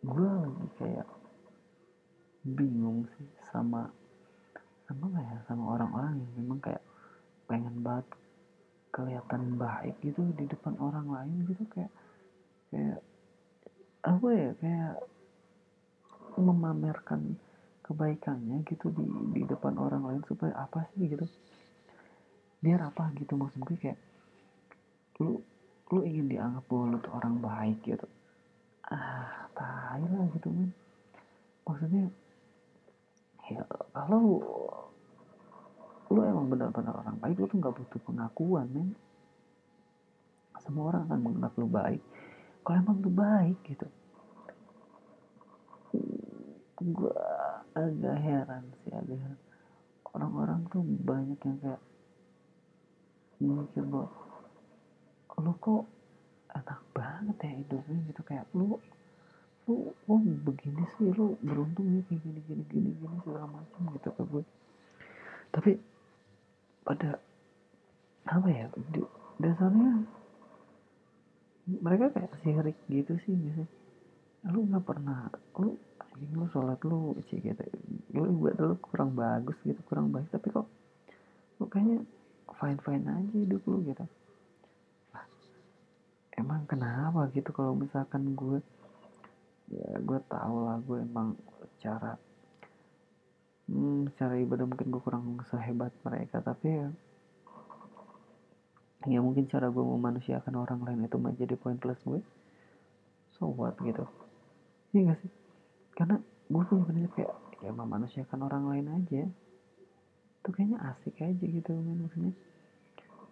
Gue 0.01 0.25
lagi 0.25 0.65
kayak 0.81 1.07
bingung 2.41 3.05
sih 3.15 3.29
sama 3.53 3.93
sama 4.91 5.07
gak 5.15 5.23
ya 5.23 5.37
sama 5.47 5.63
orang-orang 5.79 6.19
yang 6.19 6.31
memang 6.43 6.59
kayak 6.59 6.83
pengen 7.47 7.79
banget 7.79 8.07
kelihatan 8.91 9.55
baik 9.55 9.95
gitu 10.03 10.19
di 10.35 10.43
depan 10.51 10.75
orang 10.83 11.07
lain 11.07 11.47
gitu 11.47 11.63
kayak 11.71 11.91
kayak 12.67 12.99
apa 14.03 14.27
ya 14.35 14.51
kayak 14.59 14.93
memamerkan 16.35 17.39
kebaikannya 17.87 18.67
gitu 18.67 18.91
di 18.91 19.07
di 19.31 19.41
depan 19.47 19.79
orang 19.79 20.03
lain 20.03 20.21
supaya 20.27 20.51
apa 20.59 20.91
sih 20.91 21.07
gitu. 21.07 21.23
Biar 22.59 22.83
apa 22.83 23.15
gitu 23.15 23.39
maksud 23.39 23.63
gue 23.63 23.77
kayak 23.79 23.99
lu 25.23 25.39
lu 25.91 25.99
ingin 26.03 26.27
dianggap 26.27 26.67
tuh 26.67 27.11
orang 27.15 27.39
baik 27.39 27.79
gitu. 27.87 28.07
Ah 28.91 29.47
tai 29.55 30.03
lah 30.03 30.27
gitu 30.35 30.51
men. 30.51 30.75
Maksudnya 31.63 32.11
ya 33.55 33.63
kalau 33.91 34.39
lu 36.11 36.19
emang 36.27 36.51
benar-benar 36.51 36.91
orang 36.91 37.15
baik 37.23 37.39
lu 37.39 37.47
tuh 37.47 37.57
nggak 37.59 37.75
butuh 37.75 38.01
pengakuan 38.03 38.67
men. 38.67 38.89
Semua 40.59 40.91
orang 40.93 41.07
akan 41.07 41.19
menganggap 41.23 41.53
lu 41.57 41.67
baik. 41.71 42.01
Kalau 42.61 42.77
emang 42.77 42.97
lu 43.01 43.11
baik 43.11 43.57
gitu. 43.65 43.87
Gue 46.81 47.15
agak 47.73 48.17
heran 48.19 48.63
sih 48.83 48.91
agak 48.91 49.17
heran. 49.17 49.41
Orang-orang 50.11 50.59
tuh 50.67 50.83
banyak 50.83 51.39
yang 51.47 51.57
kayak 51.63 51.81
mikir 53.41 53.83
bahwa 53.87 54.11
lu 55.41 55.53
kok 55.57 55.83
enak 56.53 56.81
banget 56.93 57.37
ya 57.41 57.51
hidupnya 57.55 57.99
gitu. 58.11 58.21
Kayak 58.27 58.45
lu 58.53 58.77
lu 59.71 59.95
oh 60.11 60.19
begini 60.19 60.83
sih 60.99 61.07
lu 61.15 61.39
beruntung 61.39 61.87
ya 61.95 62.03
kayak 62.11 62.19
gini 62.27 62.39
gini 62.43 62.63
gini 62.67 62.89
gini 62.99 63.15
segala 63.23 63.47
macam 63.47 63.81
gitu 63.95 64.09
ke 64.11 64.23
gue 64.27 64.43
tapi 65.55 65.71
pada 66.83 67.15
apa 68.27 68.47
ya 68.51 68.67
dasarnya 69.39 70.03
mereka 71.79 72.11
kayak 72.11 72.35
sirik 72.43 72.77
gitu 72.91 73.15
sih 73.23 73.31
biasanya 73.31 73.69
lu 74.51 74.67
nggak 74.67 74.83
pernah 74.83 75.31
lu 75.61 75.79
anjing 76.01 76.33
lu 76.33 76.45
sholat 76.49 76.79
lu 76.81 77.13
sih 77.29 77.37
gitu. 77.39 77.61
Lu 78.17 78.29
buat 78.41 78.57
lu 78.57 78.75
kurang 78.81 79.13
bagus 79.13 79.55
gitu 79.61 79.77
kurang 79.85 80.09
baik 80.09 80.27
tapi 80.33 80.49
kok 80.49 80.67
lu 81.61 81.65
kayaknya 81.69 82.01
fine 82.57 82.79
fine 82.81 83.05
aja 83.05 83.37
hidup 83.37 83.61
lu 83.69 83.85
gitu. 83.85 84.05
Emang 86.33 86.65
kenapa 86.65 87.29
gitu 87.37 87.53
kalau 87.53 87.77
misalkan 87.77 88.33
gue 88.33 88.59
ya 89.71 89.89
gue 90.03 90.19
tau 90.27 90.55
lah 90.67 90.77
gue 90.83 90.99
emang 90.99 91.39
cara 91.79 92.19
hmm, 93.71 94.11
secara 94.11 94.35
ibadah 94.37 94.67
mungkin 94.67 94.91
gue 94.91 95.01
kurang 95.01 95.39
sehebat 95.47 95.95
mereka 96.03 96.43
tapi 96.43 96.67
ya 96.67 96.87
ya 99.09 99.19
mungkin 99.23 99.49
cara 99.49 99.71
gue 99.73 99.81
memanusiakan 99.81 100.61
orang 100.61 100.85
lain 100.85 101.07
itu 101.09 101.17
menjadi 101.17 101.55
poin 101.57 101.79
plus 101.79 101.97
gue 102.05 102.21
so 103.41 103.49
what 103.49 103.73
gitu. 103.81 104.05
Iya 104.93 105.09
gak 105.09 105.17
sih? 105.25 105.31
Karena 105.97 106.21
gue 106.21 106.63
punya 106.69 106.85
prinsip 106.85 107.11
kayak 107.17 107.33
ya 107.65 107.71
memanusiakan 107.73 108.39
orang 108.45 108.63
lain 108.69 108.87
aja. 109.01 109.25
Itu 110.45 110.49
kayaknya 110.53 110.77
asik 110.93 111.17
aja 111.25 111.41
gitu 111.41 111.73
kan 111.73 111.97
maksudnya. 111.97 112.33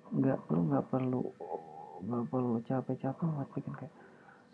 Nggak 0.09 0.37
perlu 0.49 0.61
nggak 0.73 0.85
perlu 0.89 1.21
nggak 1.99 2.25
perlu 2.31 2.57
capek-capek 2.65 3.27
buat 3.27 3.49
bikin 3.53 3.73
kayak 3.77 3.93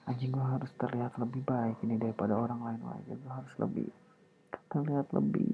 anjing 0.05 0.31
gue 0.33 0.45
harus 0.45 0.71
terlihat 0.77 1.17
lebih 1.17 1.41
baik 1.41 1.81
ini 1.81 1.97
daripada 1.97 2.37
orang 2.37 2.61
lain 2.61 2.81
lagi 2.85 3.11
gue 3.13 3.31
harus 3.31 3.53
lebih 3.57 3.89
terlihat 4.69 5.07
lebih 5.13 5.49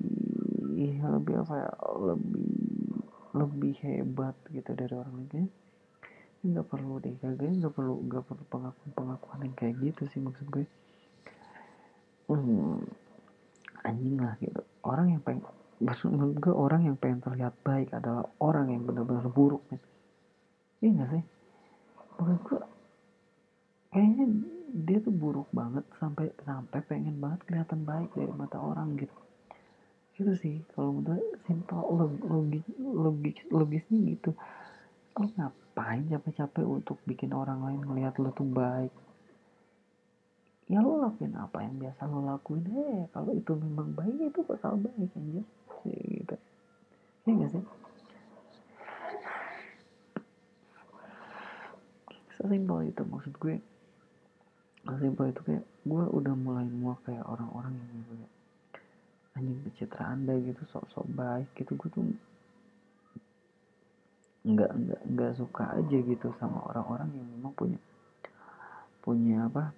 lebih 1.02 1.36
apa 1.44 1.54
ya 1.56 1.72
lebih 2.12 2.52
lebih 3.32 3.74
hebat 3.80 4.36
gitu 4.52 4.72
dari 4.76 4.92
orang 4.92 5.16
lain 5.24 5.48
nggak 6.42 6.68
perlu 6.74 6.98
deh 6.98 7.14
kagak 7.22 7.54
nggak 7.54 7.70
perlu 7.70 8.02
nggak 8.02 8.24
perlu 8.26 8.44
pengakuan 8.50 8.92
pengakuan 8.98 9.40
yang 9.46 9.54
kayak 9.54 9.76
gitu 9.78 10.10
sih 10.10 10.18
maksud 10.18 10.50
gue. 10.50 10.66
Hmm, 12.26 12.82
anjing 13.86 14.18
lah 14.18 14.34
gitu. 14.42 14.62
Orang 14.82 15.14
yang 15.14 15.22
pengen 15.22 15.46
maksud 15.78 16.10
gue 16.42 16.54
orang 16.54 16.90
yang 16.90 16.98
pengen 16.98 17.22
terlihat 17.22 17.54
baik 17.62 17.94
adalah 17.94 18.26
orang 18.42 18.74
yang 18.74 18.82
benar-benar 18.90 19.30
buruk 19.30 19.62
men. 19.70 19.78
Iya 20.82 20.90
gak 21.06 21.10
sih? 21.14 21.24
Maksud 22.18 22.40
gue 22.42 22.60
kayaknya 23.92 24.26
dia 24.72 25.04
tuh 25.04 25.12
buruk 25.12 25.52
banget 25.52 25.84
sampai 26.00 26.32
sampai 26.48 26.80
pengen 26.88 27.20
banget 27.20 27.44
kelihatan 27.44 27.84
baik 27.84 28.10
dari 28.16 28.32
mata 28.32 28.58
orang 28.58 28.96
gitu. 28.96 29.16
Gitu 30.16 30.32
sih 30.40 30.56
kalau 30.72 30.96
menurut 30.96 31.28
simpel 31.44 31.84
logis 32.24 32.64
logis 32.80 33.38
logisnya 33.52 34.00
gitu. 34.16 34.32
Lo 35.20 35.28
ngapain 35.36 36.08
capek-capek 36.08 36.64
untuk 36.64 36.98
bikin 37.04 37.36
orang 37.36 37.60
lain 37.68 37.84
ngelihat 37.84 38.16
lo 38.16 38.32
tuh 38.32 38.48
baik? 38.48 38.96
Ya 40.72 40.80
lo 40.80 41.04
lakuin 41.04 41.36
apa 41.36 41.60
yang 41.60 41.76
biasa 41.76 42.08
lo 42.08 42.24
lakuin. 42.24 42.64
Eh 42.72 43.12
kalau 43.12 43.36
itu 43.36 43.52
memang 43.60 43.92
baik 43.92 44.32
itu 44.32 44.40
bakal 44.48 44.80
baik 44.80 45.12
aja 45.12 45.44
sih 45.84 46.00
gitu. 46.24 46.36
Ya 47.28 47.32
gak 47.44 47.52
sih? 47.52 47.64
Sesimpel 52.40 52.88
itu 52.88 53.04
maksud 53.04 53.36
gue 53.36 53.60
simpel 54.82 55.30
itu 55.30 55.42
kayak 55.46 55.66
gue 55.86 56.04
udah 56.10 56.34
mulai 56.34 56.66
mau 56.66 56.98
kayak 57.06 57.22
orang-orang 57.26 57.74
yang 57.78 58.04
kayak 58.10 58.32
anjing 59.38 59.60
pencitraan 59.64 60.26
deh 60.26 60.38
gitu 60.42 60.62
sok-sok 60.74 61.06
baik 61.14 61.48
gitu. 61.54 61.78
Gue 61.78 61.90
tuh 61.94 62.04
nggak 64.42 64.72
nggak 64.74 65.02
nggak 65.06 65.32
suka 65.38 65.78
aja 65.78 65.98
gitu 66.02 66.34
sama 66.42 66.66
orang-orang 66.74 67.14
yang 67.14 67.28
memang 67.38 67.54
punya 67.54 67.80
punya 69.06 69.46
apa 69.46 69.70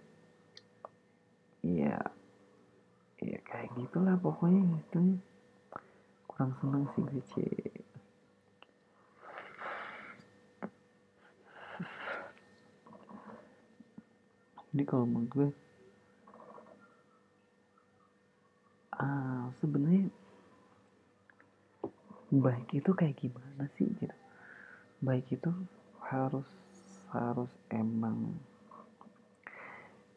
ya 1.63 1.99
ya 3.19 3.39
kayak 3.43 3.71
gitulah 3.75 4.15
pokoknya 4.19 4.63
gitu. 4.63 5.19
Kurang 6.27 6.55
seneng 6.63 6.83
sih 6.95 7.03
gue 7.03 7.23
cek 7.35 7.72
jadi 14.73 14.89
kalau 14.89 15.05
menurut 15.05 15.29
gue 15.29 15.49
uh, 18.97 19.45
sebenarnya 19.61 20.09
baik 22.33 22.73
itu 22.73 22.89
kayak 22.97 23.13
gimana 23.21 23.69
sih 23.77 23.85
gitu? 23.85 24.17
Baik 25.05 25.29
itu 25.29 25.53
harus 26.09 26.49
harus 27.13 27.53
emang 27.69 28.33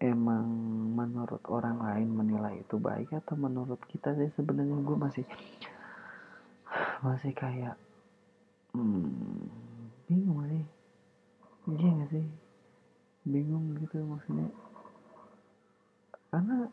emang 0.00 0.48
menurut 0.96 1.44
orang 1.52 1.76
lain 1.76 2.08
menilai 2.16 2.56
itu 2.64 2.80
baik 2.80 3.12
atau 3.12 3.36
menurut 3.36 3.80
kita 3.92 4.16
sih 4.16 4.32
sebenarnya 4.40 4.80
gue 4.80 4.96
masih 4.96 5.24
masih 7.04 7.36
kayak 7.36 7.76
hmm, 8.72 9.52
bingung 10.08 10.48
sih. 10.48 10.64
Iya 11.76 11.88
gak 11.92 12.08
sih 12.08 12.45
bingung 13.26 13.74
gitu 13.82 14.06
maksudnya. 14.06 14.48
Karena 16.30 16.70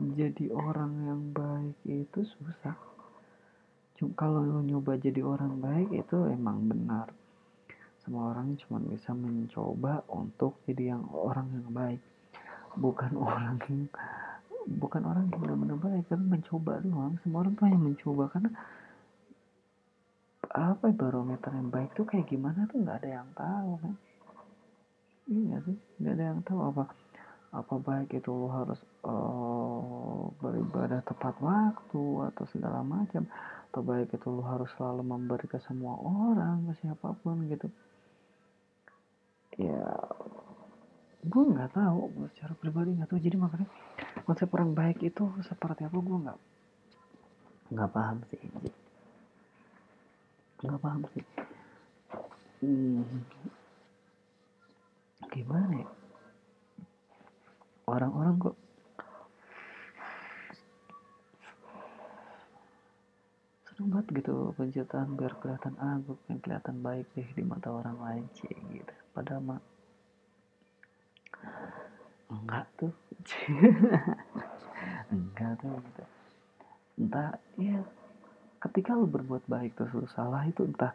jadi 0.00 0.50
orang 0.50 0.92
yang 1.06 1.22
baik 1.30 1.76
itu 1.86 2.26
susah. 2.26 2.74
Cuma 3.94 4.10
kalau 4.18 4.42
lo 4.42 4.58
nyoba 4.64 4.98
jadi 4.98 5.22
orang 5.22 5.60
baik 5.62 5.94
itu 5.94 6.16
emang 6.26 6.66
benar. 6.66 7.12
Semua 8.02 8.34
orang 8.34 8.58
cuma 8.64 8.82
bisa 8.82 9.14
mencoba 9.14 10.02
untuk 10.10 10.58
jadi 10.66 10.96
yang 10.96 11.06
orang 11.14 11.46
yang 11.54 11.68
baik. 11.70 12.02
Bukan 12.74 13.12
orang 13.28 13.60
yang 13.70 13.86
bukan 14.64 15.02
orang 15.04 15.28
yang 15.28 15.38
benar-benar 15.38 15.78
baik 15.78 16.04
tapi 16.10 16.24
mencoba 16.26 16.80
doang. 16.82 17.14
Semua 17.22 17.46
orang 17.46 17.52
tuh 17.54 17.64
hanya 17.68 17.80
mencoba 17.80 18.24
karena 18.32 18.50
apa 20.54 20.86
barometer 20.94 21.50
yang 21.50 21.66
baik 21.66 21.90
tuh 21.98 22.06
kayak 22.06 22.30
gimana 22.30 22.70
tuh 22.70 22.78
nggak 22.78 23.02
ada 23.02 23.10
yang 23.10 23.30
tahu 23.34 23.74
kan 23.82 23.94
iya 25.28 25.56
sih 25.64 25.76
nggak 26.00 26.14
ada 26.14 26.24
yang 26.32 26.40
tahu 26.44 26.60
apa 26.68 26.84
apa 27.54 27.74
baik 27.78 28.18
itu 28.18 28.34
lo 28.34 28.50
harus 28.50 28.80
uh, 29.06 30.26
beribadah 30.42 31.06
tepat 31.06 31.38
waktu 31.38 32.04
atau 32.34 32.44
segala 32.50 32.82
macam 32.82 33.30
atau 33.70 33.80
baik 33.86 34.10
itu 34.10 34.26
lo 34.26 34.42
harus 34.42 34.66
selalu 34.74 35.06
memberi 35.06 35.46
ke 35.46 35.62
semua 35.62 35.94
orang 36.02 36.66
ke 36.66 36.82
siapa 36.82 37.14
pun 37.22 37.46
gitu. 37.46 37.70
Ya 39.54 39.86
gue 41.24 41.42
nggak 41.46 41.78
tahu 41.78 42.10
secara 42.34 42.58
pribadi 42.58 42.98
nggak 42.98 43.14
tahu. 43.14 43.22
Jadi 43.22 43.36
makanya 43.38 43.70
konsep 44.26 44.50
orang 44.50 44.74
baik 44.74 44.98
itu 45.06 45.22
seperti 45.46 45.86
apa 45.86 45.94
gue 45.94 46.18
nggak 46.26 46.38
nggak 47.70 47.90
paham 47.94 48.18
sih. 48.34 48.40
Nggak 50.58 50.80
paham 50.82 51.02
sih. 51.14 51.24
Hmm, 52.66 53.06
gimana 55.34 55.82
ya? 55.82 55.90
Orang-orang 57.90 58.38
kok 58.38 58.56
seneng 63.74 63.90
banget 63.90 64.22
gitu 64.22 64.54
penciptaan 64.54 65.18
biar 65.18 65.34
kelihatan 65.42 65.74
aku 65.74 66.14
yang 66.30 66.38
kelihatan 66.38 66.78
baik 66.78 67.10
deh 67.18 67.26
di 67.34 67.42
mata 67.42 67.74
orang 67.74 67.98
lain 67.98 68.24
sih 68.38 68.54
gitu. 68.70 68.94
Padahal 69.10 69.42
mah 69.42 69.60
enggak 72.30 72.66
tuh. 72.78 72.94
Enggak 75.14 75.58
tuh 75.58 75.74
gitu. 75.74 76.04
Entah 77.02 77.34
ya 77.58 77.82
ketika 78.62 78.94
lu 78.94 79.10
berbuat 79.10 79.44
baik 79.50 79.74
terus 79.74 79.92
lu 79.92 80.06
salah 80.06 80.46
itu 80.46 80.62
entah 80.62 80.94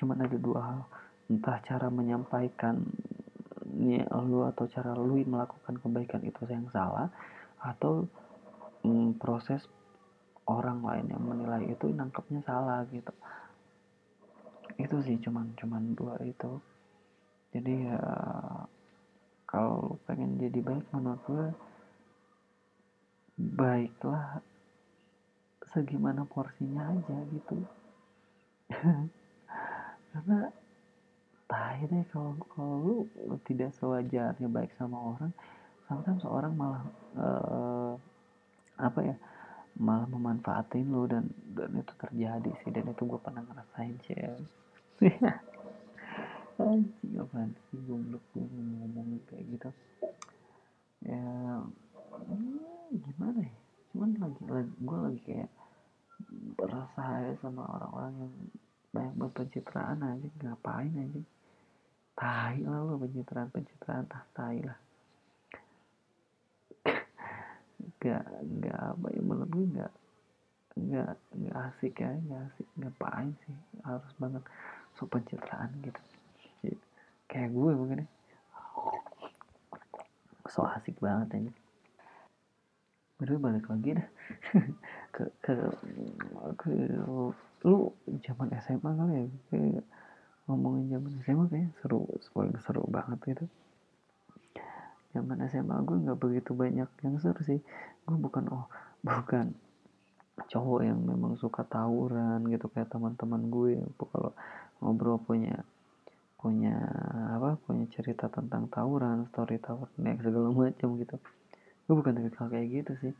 cuma 0.00 0.16
ada 0.16 0.36
dua 0.40 0.60
hal. 0.64 0.80
Entah 1.28 1.60
cara 1.60 1.92
menyampaikan 1.92 2.80
lu 4.28 4.44
atau 4.48 4.64
cara 4.68 4.96
lu 4.96 5.20
melakukan 5.22 5.76
kebaikan 5.78 6.22
itu 6.24 6.42
yang 6.48 6.66
salah 6.72 7.12
atau 7.60 8.06
mm, 8.84 9.18
proses 9.18 9.66
orang 10.48 10.80
lain 10.80 11.06
yang 11.12 11.22
menilai 11.22 11.62
itu 11.68 11.92
nangkepnya 11.92 12.40
salah 12.42 12.82
gitu. 12.88 13.12
Itu 14.80 14.96
sih 15.04 15.20
cuman 15.20 15.52
cuman 15.58 15.92
dua 15.92 16.16
itu. 16.24 16.60
Jadi 17.52 17.74
ya 17.88 18.00
kalau 19.48 19.96
pengen 20.04 20.36
jadi 20.36 20.60
baik 20.60 20.86
menurut 20.92 21.20
gue 21.24 21.46
baiklah 23.38 24.42
segimana 25.68 26.24
porsinya 26.24 26.92
aja 26.92 27.16
gitu. 27.32 27.56
Karena 30.12 30.50
tahu 31.48 31.82
deh 31.88 32.04
kalau 32.12 32.32
kalau 32.52 32.76
lu, 32.84 32.96
tidak 33.48 33.72
sewajarnya 33.80 34.48
baik 34.52 34.72
sama 34.76 35.16
orang 35.16 35.32
sometimes 35.88 36.20
seorang 36.20 36.52
malah 36.52 36.84
uh, 37.16 37.92
apa 38.76 39.00
ya 39.00 39.16
malah 39.80 40.06
memanfaatin 40.12 40.92
lu 40.92 41.08
dan 41.08 41.24
dan 41.56 41.72
itu 41.72 41.92
terjadi 41.96 42.50
sih 42.62 42.70
dan 42.70 42.84
itu 42.92 43.02
gue 43.08 43.20
pernah 43.24 43.42
ngerasain 43.42 43.96
sih 44.04 44.16
anjing 46.58 47.14
apaan 47.22 47.54
sih 47.70 47.78
gue 47.86 47.96
ngomong 48.34 49.22
kayak 49.30 49.46
gitu. 49.46 49.70
Ya 51.06 51.22
hmm, 52.26 52.98
gimana 52.98 53.40
ya 53.46 53.56
cuman 53.88 54.10
lagi, 54.20 54.42
lagi 54.50 54.74
gue 54.82 54.98
lagi 54.98 55.20
kayak 55.24 55.50
berasa 56.58 57.32
sama 57.38 57.62
orang-orang 57.64 58.14
yang 58.26 58.34
banyak 58.90 59.14
buat 59.16 59.32
pencitraan 59.38 60.02
aja 60.02 60.28
ngapain 60.42 60.92
aja 60.98 61.22
tai 62.18 62.58
lah 62.66 62.82
lo 62.82 62.98
pencitraan 62.98 63.48
pencitraan. 63.54 64.04
Tah 64.10 64.24
tai 64.34 64.58
lah. 64.66 64.78
Gak 68.02 68.26
gak 68.62 68.78
apa 68.94 69.06
ya 69.14 69.22
menurut 69.22 69.50
gue 69.54 69.66
gak 69.78 69.92
gak 70.78 71.14
gak 71.14 71.56
asik 71.70 71.94
ya 72.02 72.10
gak 72.26 72.42
asik. 72.50 72.66
Ngapain 72.74 73.30
sih? 73.46 73.54
Harus 73.86 74.10
banget 74.18 74.42
so 74.98 75.06
pencitraan 75.06 75.70
gitu. 75.86 76.02
Kayak 77.30 77.54
gue 77.54 77.70
mungkin 77.78 78.02
ya. 78.02 78.08
So 80.50 80.66
asik 80.66 80.98
banget 80.98 81.38
aja 81.38 81.52
Baru 83.18 83.34
balik 83.42 83.66
lagi 83.70 83.98
dah. 83.98 84.08
Ke 85.14 85.26
ke 85.42 85.54
ke 86.54 86.70
lu 87.66 87.90
zaman 88.22 88.46
SMA 88.62 88.90
kali 88.94 89.14
ya? 89.18 89.26
Ke, 89.50 89.58
ngomongin 90.48 90.88
zaman 90.88 91.12
SMA 91.22 91.44
kayak 91.52 91.70
seru 91.84 92.08
paling 92.32 92.56
seru 92.64 92.82
banget 92.88 93.20
gitu 93.28 93.44
zaman 95.18 95.40
SMA 95.48 95.76
gue 95.82 95.96
nggak 96.04 96.20
begitu 96.20 96.50
banyak 96.52 96.88
yang 97.02 97.14
seru 97.18 97.40
sih. 97.42 97.60
Gue 98.04 98.16
bukan 98.16 98.44
oh 98.52 98.66
bukan 99.00 99.56
cowok 100.38 100.80
yang 100.86 101.00
memang 101.02 101.34
suka 101.40 101.66
tawuran 101.66 102.46
gitu 102.52 102.68
kayak 102.70 102.92
teman-teman 102.92 103.48
gue. 103.48 103.82
Kalau 103.98 104.32
ngobrol 104.78 105.18
punya 105.18 105.64
punya 106.38 106.78
apa 107.34 107.58
punya 107.66 107.90
cerita 107.90 108.30
tentang 108.30 108.70
tawuran 108.70 109.26
story 109.34 109.58
tawuran 109.58 109.90
segala 110.22 110.48
macam 110.54 110.88
gitu. 111.00 111.16
Gue 111.88 111.94
bukan 111.98 112.12
tipikal 112.14 112.46
kayak 112.52 112.68
gitu 112.70 112.92
sih. 113.02 113.14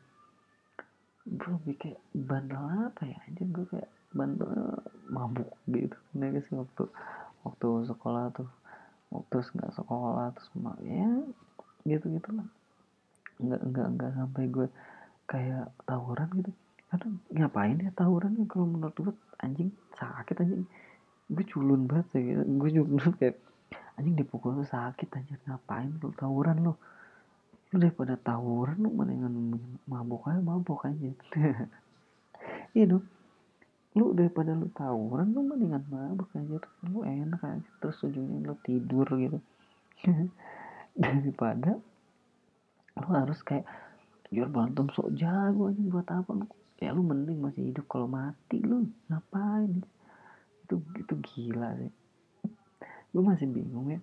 Gue 1.26 1.74
kayak 1.74 1.98
bandel 2.14 2.62
apa 2.92 3.02
ya? 3.08 3.18
Aja 3.26 3.42
gue 3.42 3.66
kayak 3.66 3.90
bandel 4.12 4.80
mabuk 5.12 5.52
gitu. 5.68 5.96
Nih 6.16 6.40
sih 6.48 6.56
waktu 6.56 6.88
waktu 7.44 7.68
sekolah 7.88 8.32
tuh. 8.32 8.48
Waktu 9.08 9.40
nggak 9.40 9.72
sekolah 9.72 10.36
terus 10.36 10.48
ya 10.84 11.08
gitu 11.88 12.06
gitu 12.12 12.28
lah. 12.36 12.48
Nggak 13.40 13.60
nggak 13.72 13.86
nggak 13.96 14.10
sampai 14.16 14.44
gue 14.48 14.66
kayak 15.28 15.72
tawuran 15.88 16.28
gitu. 16.40 16.50
Karena 16.88 17.08
ngapain 17.36 17.76
ya 17.80 17.90
tawuran 17.92 18.32
kalau 18.48 18.66
menurut 18.68 18.96
gue? 18.96 19.14
Anjing 19.44 19.70
sakit 19.96 20.36
anjing. 20.44 20.64
Gue 21.28 21.44
culun 21.44 21.84
banget 21.84 22.06
sih 22.16 22.22
gitu. 22.24 22.42
gue 22.44 22.70
culun 22.80 23.14
kayak 23.20 23.36
anjing 24.00 24.14
dipukul 24.16 24.56
tuh 24.60 24.68
sakit 24.68 25.08
anjir 25.12 25.38
ngapain 25.48 25.88
lu 26.00 26.12
tawuran 26.16 26.56
lu? 26.64 26.74
Lu 27.72 27.76
daripada 27.76 28.16
tawuran 28.16 28.80
lu 28.80 28.88
mendingan 28.92 29.56
mabuk 29.84 30.28
aja 30.28 30.40
mabuk 30.40 30.84
aja. 30.84 31.12
Iya 32.76 32.84
dong 32.84 33.04
lu 33.98 34.14
daripada 34.14 34.54
lu 34.54 34.70
tawuran 34.70 35.34
lu 35.34 35.42
mendingan 35.42 35.82
mabuk 35.90 36.30
aja 36.38 36.62
lu 36.86 37.02
enak 37.02 37.42
aja 37.42 37.70
terus 37.82 37.98
ujungnya 38.06 38.46
lu 38.46 38.54
tidur 38.62 39.06
gitu. 39.18 39.38
Daripada 41.02 41.78
lu 42.98 43.08
harus 43.10 43.42
kayak 43.42 43.66
jual 44.30 44.46
berantem 44.46 44.86
sok 44.94 45.10
jago 45.18 45.74
aja 45.74 45.82
buat 45.82 46.08
apa? 46.10 46.30
Lu 46.30 46.46
ya 46.78 46.94
lu 46.94 47.02
mending 47.02 47.42
masih 47.42 47.74
hidup. 47.74 47.90
Kalau 47.90 48.06
mati 48.06 48.62
lu 48.62 48.86
ngapain? 49.10 49.82
Itu 50.66 50.78
itu 50.94 51.14
gila 51.18 51.74
sih. 51.82 51.92
Gue 53.10 53.22
masih 53.22 53.50
bingung 53.50 53.90
ya. 53.90 54.00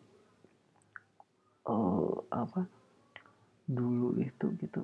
Oh 1.72 2.28
apa? 2.32 2.68
Dulu 3.68 4.20
itu 4.20 4.52
gitu. 4.60 4.84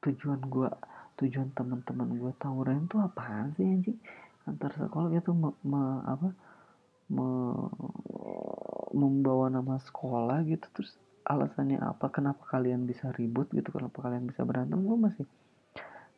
Tujuan 0.00 0.40
gue 0.48 0.70
tujuan 1.16 1.48
teman-teman 1.56 2.08
gue 2.20 2.32
tawuran 2.36 2.84
itu 2.84 2.96
apaan 3.00 3.52
sih 3.56 3.64
anjing? 3.64 3.98
Antar 4.46 4.70
sekolah 4.76 5.10
itu 5.10 5.32
me, 5.32 5.50
me, 5.64 5.82
apa 6.06 6.28
me, 7.10 7.28
membawa 8.94 9.50
nama 9.50 9.80
sekolah 9.80 10.44
gitu 10.46 10.66
terus 10.76 10.94
alasannya 11.26 11.82
apa 11.82 12.06
kenapa 12.12 12.46
kalian 12.46 12.86
bisa 12.86 13.10
ribut 13.10 13.50
gitu 13.50 13.74
kenapa 13.74 13.98
kalian 14.06 14.30
bisa 14.30 14.46
berantem 14.46 14.78
gue 14.78 14.94
masih 14.94 15.26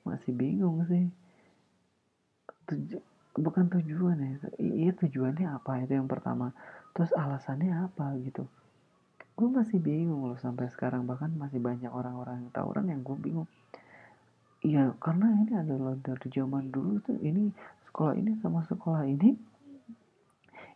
masih 0.05 0.33
bingung 0.37 0.85
sih. 0.85 1.09
Tuju, 2.69 3.01
bukan 3.41 3.73
tujuan 3.73 4.21
ya 4.21 4.37
iya 4.61 4.93
tujuannya 4.93 5.49
apa 5.49 5.81
itu 5.81 5.97
yang 5.97 6.09
pertama 6.11 6.53
terus 6.93 7.15
alasannya 7.17 7.89
apa 7.89 8.13
gitu. 8.21 8.45
Gue 9.39 9.49
masih 9.49 9.79
bingung 9.81 10.29
loh 10.29 10.37
sampai 10.37 10.69
sekarang 10.69 11.07
bahkan 11.09 11.33
masih 11.33 11.63
banyak 11.63 11.89
orang-orang 11.89 12.45
yang 12.45 12.51
tawuran 12.53 12.87
yang 12.91 13.01
gue 13.01 13.17
bingung 13.17 13.49
iya 14.63 14.91
karena 14.99 15.27
ini 15.45 15.53
adalah 15.55 15.95
dari 15.99 16.29
zaman 16.31 16.71
dulu 16.75 16.99
tuh 17.03 17.19
ini 17.23 17.51
sekolah 17.91 18.15
ini 18.19 18.39
sama 18.43 18.67
sekolah 18.67 19.07
ini 19.07 19.35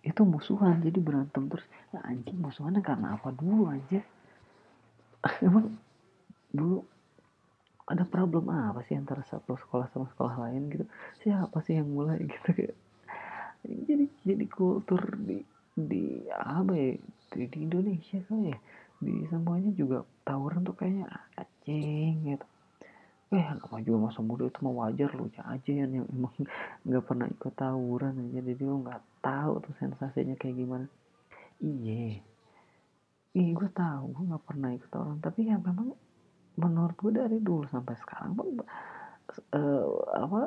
itu 0.03 0.23
musuhan 0.27 0.83
jadi 0.83 0.99
berantem 0.99 1.47
terus. 1.47 1.67
Ya 1.95 2.03
anjing 2.03 2.43
musuhannya 2.43 2.83
karena 2.83 3.15
apa 3.15 3.31
dulu 3.31 3.71
aja 3.71 4.03
emang 5.47 5.79
dulu 6.51 6.83
ada 7.87 8.03
problem 8.07 8.51
apa 8.51 8.83
sih 8.87 8.99
antara 8.99 9.23
satu 9.27 9.55
sekolah 9.59 9.87
sama 9.95 10.07
sekolah 10.11 10.35
lain 10.49 10.71
gitu? 10.71 10.85
Siapa 11.23 11.63
sih 11.63 11.79
yang 11.79 11.91
mulai 11.91 12.19
gitu 12.33 12.51
kayak? 12.51 12.77
Jadi 13.63 14.05
jadi 14.27 14.45
kultur 14.51 15.03
di 15.23 15.39
di 15.73 16.29
apa 16.29 16.75
ya 16.77 16.99
di, 17.33 17.43
di 17.49 17.59
Indonesia 17.65 18.21
kali 18.29 18.53
ya 18.53 18.59
di 19.03 19.25
semuanya 19.27 19.71
juga 19.73 20.05
tawuran 20.23 20.63
tuh 20.63 20.77
kayaknya 20.77 21.09
acing 21.35 22.29
gitu 22.29 22.47
eh 23.33 23.47
apa 23.49 23.81
juga 23.81 24.13
masa 24.13 24.21
muda 24.21 24.45
itu 24.45 24.61
mau 24.61 24.85
wajar 24.85 25.09
lu 25.17 25.33
aja 25.33 25.71
yang, 25.73 25.89
yang 25.89 26.07
emang 26.13 26.37
nggak 26.87 27.05
pernah 27.09 27.27
ikut 27.33 27.55
tawuran 27.57 28.15
aja. 28.29 28.41
Jadi 28.45 28.63
lu 28.63 28.85
nggak 28.85 29.03
tahu 29.25 29.53
tuh 29.65 29.75
sensasinya 29.81 30.37
kayak 30.37 30.57
gimana. 30.61 30.87
Iya. 31.65 32.21
Iya 33.33 33.51
gue 33.57 33.71
tahu 33.73 34.05
gue 34.13 34.25
nggak 34.29 34.45
pernah 34.45 34.71
ikut 34.77 34.91
tawuran. 34.93 35.19
Tapi 35.25 35.41
ya 35.49 35.57
memang 35.57 35.97
menurut 36.61 36.97
gue 37.01 37.13
dari 37.17 37.39
dulu 37.41 37.65
sampai 37.73 37.97
sekarang 37.97 38.37
bang 38.37 38.51
uh, 39.57 39.89
apa 40.13 40.41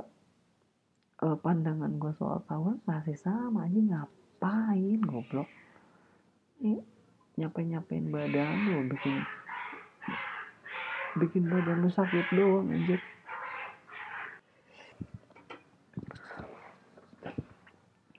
uh, 1.25 1.37
pandangan 1.41 1.89
gue 1.97 2.13
soal 2.21 2.45
tawuran 2.45 2.77
masih 2.85 3.17
sama 3.17 3.65
aja. 3.65 3.81
Ngapain 3.81 5.01
goblok? 5.01 5.49
Ini 6.61 6.77
nyapain 7.35 7.67
nyapain 7.67 8.05
badan 8.07 8.55
lu 8.71 8.79
bikin 8.93 9.19
bikin 11.15 11.47
badan 11.47 11.79
lu 11.79 11.89
sakit 11.91 12.27
doang 12.35 12.67
anjir. 12.67 12.99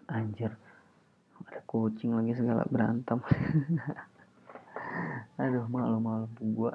Anjir. 0.09 0.53
Ada 1.45 1.61
kucing 1.69 2.17
lagi 2.17 2.33
segala 2.33 2.65
berantem. 2.65 3.21
Aduh 5.37 5.69
malu 5.69 6.01
malu 6.01 6.27
gua 6.57 6.73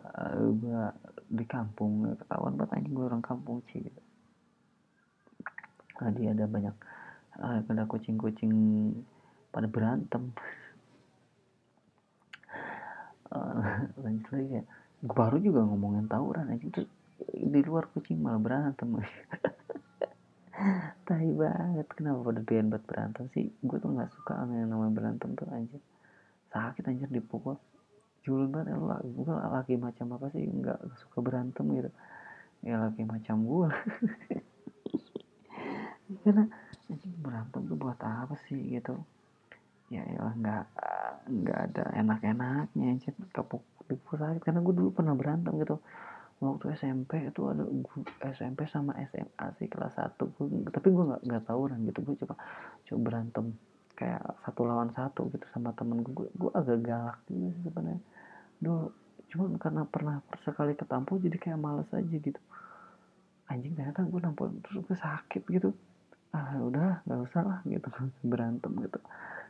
gua 0.62 0.94
di 1.26 1.42
kampung 1.50 2.14
ketahuan 2.14 2.54
banget 2.54 2.78
anjing 2.78 2.94
gua 2.94 3.10
orang 3.10 3.26
kampung 3.26 3.66
sih. 3.74 3.82
Gitu. 3.82 4.02
tadi 6.02 6.26
ada 6.26 6.50
banyak 6.50 6.74
ada 7.42 7.86
kucing-kucing 7.86 8.54
pada 9.54 9.70
berantem. 9.70 10.34
Lanjut 14.02 14.28
lagi 14.34 14.62
ya 14.62 14.64
baru 15.02 15.42
juga 15.42 15.66
ngomongin 15.66 16.06
tawuran 16.06 16.54
aja 16.54 16.66
tuh 16.70 16.88
di 17.34 17.62
luar 17.66 17.90
kucing 17.90 18.22
malah 18.22 18.42
berantem. 18.42 18.98
Tai 21.10 21.30
banget 21.34 21.88
kenapa 21.98 22.22
pada 22.22 22.42
doyan 22.46 22.70
buat 22.70 22.86
berantem 22.86 23.26
sih? 23.34 23.50
Gue 23.66 23.82
tuh 23.82 23.98
nggak 23.98 24.14
suka 24.14 24.38
sama 24.38 24.54
yang 24.62 24.70
namanya 24.70 24.94
berantem 24.94 25.34
tuh 25.34 25.50
anjir 25.50 25.82
sakit 26.52 26.84
anjir 26.86 27.10
dipukul 27.10 27.56
julun 28.22 28.54
banget 28.54 28.76
ya 28.76 28.78
gue 29.02 29.26
laki 29.26 29.74
macam 29.82 30.14
apa 30.14 30.30
sih? 30.30 30.46
Nggak 30.46 30.80
suka 31.02 31.18
berantem 31.26 31.66
gitu. 31.74 31.90
Ya 32.62 32.78
laki 32.78 33.02
macam 33.10 33.42
gue 33.42 33.70
karena 36.22 36.46
berantem 37.24 37.62
tuh 37.66 37.78
buat 37.80 37.98
apa 38.04 38.36
sih 38.46 38.78
gitu 38.78 39.00
ya 39.92 40.04
ya 40.08 40.24
nggak 40.24 40.64
nggak 41.28 41.60
ada 41.68 41.84
enak-enaknya 42.00 42.86
anjir 42.96 43.12
kapuk 43.36 43.60
dipukul 43.92 44.24
sakit 44.24 44.40
karena 44.40 44.64
gue 44.64 44.72
dulu 44.72 44.90
pernah 44.96 45.12
berantem 45.12 45.52
gitu. 45.60 45.84
Waktu 46.42 46.74
SMP 46.74 47.30
itu 47.30 47.42
ada 47.46 47.62
gue, 47.62 47.98
SMP 48.34 48.66
sama 48.66 48.98
SMA 49.12 49.46
sih 49.62 49.68
kelas 49.70 49.94
1 49.94 50.18
gue, 50.18 50.72
tapi 50.74 50.88
gue 50.90 51.04
nggak 51.12 51.22
nggak 51.28 51.44
tawuran 51.46 51.84
gitu. 51.86 52.00
Gue 52.02 52.16
coba 52.24 52.40
coba 52.88 53.00
berantem 53.04 53.46
kayak 54.00 54.24
satu 54.48 54.66
lawan 54.66 54.90
satu 54.98 55.30
gitu 55.30 55.46
sama 55.54 55.76
temen 55.78 56.02
gue 56.02 56.26
gue 56.34 56.52
agak 56.56 56.80
galak 56.82 57.20
juga 57.28 57.50
sih 57.54 57.64
sebenarnya. 57.68 58.02
Dulu 58.64 58.86
cuman 59.32 59.52
karena 59.62 59.84
pernah 59.86 60.18
sekali 60.42 60.74
ketampul 60.74 61.20
jadi 61.20 61.38
kayak 61.38 61.60
males 61.60 61.92
aja 61.92 62.16
gitu. 62.16 62.42
Anjing 63.52 63.76
ternyata 63.76 64.08
gue 64.08 64.20
nampol 64.24 64.56
terus 64.64 64.88
gue 64.88 64.98
sakit 64.98 65.44
gitu. 65.52 65.76
Ah 66.32 66.58
udah 66.58 67.04
nggak 67.06 67.20
usah 67.28 67.44
lah 67.44 67.60
gitu. 67.68 67.92
Berantem 68.32 68.72
gitu 68.82 68.98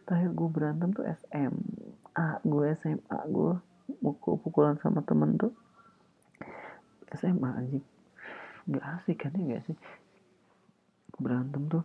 terakhir 0.07 0.31
gue 0.33 0.49
berantem 0.49 0.89
tuh 0.91 1.05
SMA 1.07 2.27
gue 2.43 2.65
SMA 2.81 3.19
gue 3.29 3.53
mukul 3.99 4.39
pukulan 4.39 4.79
sama 4.79 5.03
temen 5.03 5.35
tuh 5.35 5.51
SMA 7.15 7.49
anjing. 7.51 7.85
Nggak 8.67 8.85
asik 8.99 9.17
kan 9.27 9.35
ya 9.35 9.57
gak 9.57 9.63
sih? 9.67 9.77
Berantem 11.19 11.67
tuh. 11.67 11.83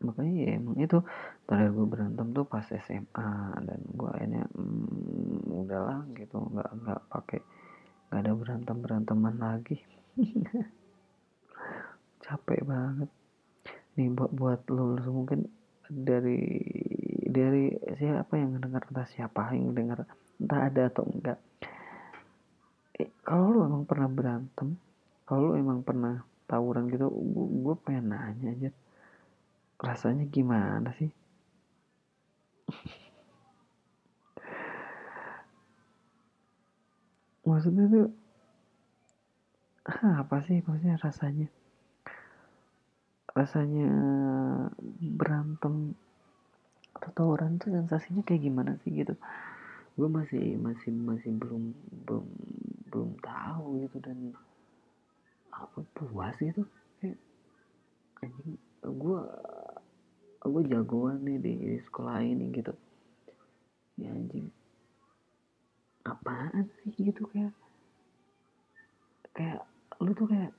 Makanya 0.00 0.32
ya 0.32 0.48
emang 0.56 0.76
itu 0.80 0.98
terakhir 1.44 1.70
gue 1.76 1.86
berantem 1.88 2.26
tuh 2.32 2.44
pas 2.48 2.64
SMA 2.64 3.30
dan 3.60 3.80
gue 3.84 4.08
akhirnya 4.08 4.44
hmm, 4.52 5.64
udahlah 5.64 6.08
gitu. 6.16 6.40
Nggak 6.40 6.70
nggak 6.82 7.00
pakai 7.12 7.40
nggak 8.08 8.20
ada 8.20 8.32
berantem 8.32 8.76
beranteman 8.80 9.36
lagi. 9.36 9.76
Capek 12.24 12.64
banget. 12.64 13.10
Nih 14.00 14.08
buat 14.10 14.32
buat 14.32 14.60
lo 14.72 14.96
mungkin 15.12 15.46
dari 15.84 16.40
dari 17.34 17.74
siapa 17.98 18.38
yang 18.38 18.62
dengar 18.62 18.86
entah 18.86 19.08
siapa 19.10 19.50
yang 19.50 19.74
dengar 19.74 20.06
entah 20.38 20.60
ada 20.70 20.86
atau 20.86 21.02
enggak. 21.02 21.42
Eh, 22.94 23.10
kalau 23.26 23.50
lu 23.50 23.66
emang 23.66 23.82
pernah 23.82 24.06
berantem 24.06 24.78
kalau 25.26 25.50
lu 25.50 25.58
emang 25.58 25.82
pernah 25.82 26.22
tawuran 26.46 26.86
gitu 26.92 27.10
gue 27.64 27.74
pengen 27.82 28.14
nanya 28.14 28.54
aja. 28.54 28.70
Rasanya 29.82 30.30
gimana 30.30 30.94
sih? 30.94 31.10
Maksudnya 37.44 37.84
tuh 37.92 38.08
apa 39.84 40.40
sih 40.48 40.64
maksudnya 40.64 40.96
rasanya? 40.96 41.48
Rasanya 43.36 43.92
berantem 45.12 45.92
atau 47.04 47.12
tawuran 47.12 47.60
tuh 47.60 47.68
sensasinya 47.68 48.24
kayak 48.24 48.48
gimana 48.48 48.80
sih 48.80 48.96
gitu? 48.96 49.12
Gue 49.92 50.08
masih 50.08 50.56
masih 50.56 50.88
masih 50.88 51.36
belum 51.36 51.76
belum 52.08 52.26
belum 52.88 53.10
tahu 53.20 53.84
gitu 53.84 54.00
dan 54.00 54.32
apa 55.52 55.84
puas 55.92 56.32
gitu. 56.40 56.64
Kayak 57.04 57.20
anjing 58.24 58.56
gue 58.80 59.20
gue 60.44 60.62
jagoan 60.72 61.20
nih 61.20 61.36
di, 61.44 61.52
di 61.60 61.78
sekolah 61.84 62.24
ini 62.24 62.48
gitu. 62.56 62.72
Ya 64.00 64.08
anjing. 64.08 64.48
Apaan 66.08 66.72
sih 66.80 66.96
gitu 66.96 67.28
kayak 67.28 67.52
kayak 69.36 69.68
lu 70.02 70.10
tuh 70.16 70.26
kayak 70.26 70.50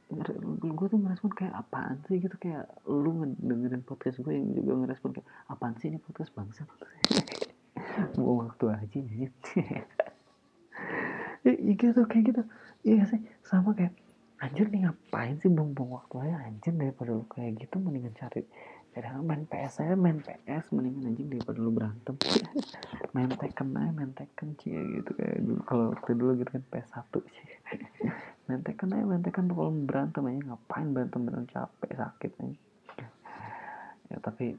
gue 0.62 0.88
tuh 0.88 1.00
ngerespon 1.00 1.32
kayak 1.36 1.54
apaan 1.56 2.00
sih? 2.08 2.20
Gitu 2.22 2.36
kayak 2.40 2.70
lu 2.88 3.12
ngedengerin 3.24 3.84
podcast 3.84 4.22
gue 4.22 4.34
yang 4.36 4.54
juga 4.56 4.72
ngerespon 4.86 5.20
kayak 5.20 5.28
apaan 5.52 5.76
sih 5.82 5.92
ini 5.92 6.00
podcast 6.00 6.32
bangsa 6.36 6.64
mau 8.20 8.36
waktu 8.44 8.66
aja 8.72 9.00
ya 11.46 11.54
gitu 11.56 12.02
kayak 12.08 12.24
gitu. 12.34 12.42
Iya 12.86 13.04
sih 13.10 13.22
sama 13.46 13.74
kayak 13.78 13.94
anjir 14.42 14.68
nih 14.68 14.86
ngapain 14.86 15.40
sih 15.40 15.50
buang-buang 15.52 15.92
waktu 16.02 16.16
aja? 16.28 16.36
Anjir 16.50 16.74
daripada 16.76 17.12
lu 17.16 17.26
kayak 17.30 17.60
gitu 17.62 17.76
mendingan 17.80 18.14
cari 18.18 18.44
cari 18.96 19.08
main 19.20 19.44
PS 19.44 19.84
aja 19.84 19.96
main 20.00 20.24
PS 20.24 20.72
mendingan 20.72 21.12
anjing 21.12 21.28
daripada 21.28 21.60
lu 21.60 21.72
berantem. 21.72 22.16
Main 23.16 23.32
Tekken 23.32 23.72
aja 23.80 23.92
main 23.96 24.12
Tekken 24.12 24.60
sih 24.60 24.76
gitu 24.76 25.12
kayak 25.16 25.40
dulu 25.40 25.62
kalau 25.64 25.86
waktu 25.96 26.12
dulu 26.20 26.32
gitu 26.36 26.52
kan 26.52 26.64
PS1 26.68 27.14
sih 27.32 27.48
main 28.46 28.62
Tekken 28.62 28.94
aja 28.94 29.06
main 29.06 29.24
Tekken 29.24 29.50
kalau 29.52 29.72
berantem 29.74 30.24
aja 30.30 30.42
ngapain 30.54 30.88
berantem 30.94 31.22
berantem 31.26 31.50
capek 31.54 31.92
sakit 31.98 32.32
aja. 32.42 32.60
Ya 34.14 34.18
tapi 34.22 34.58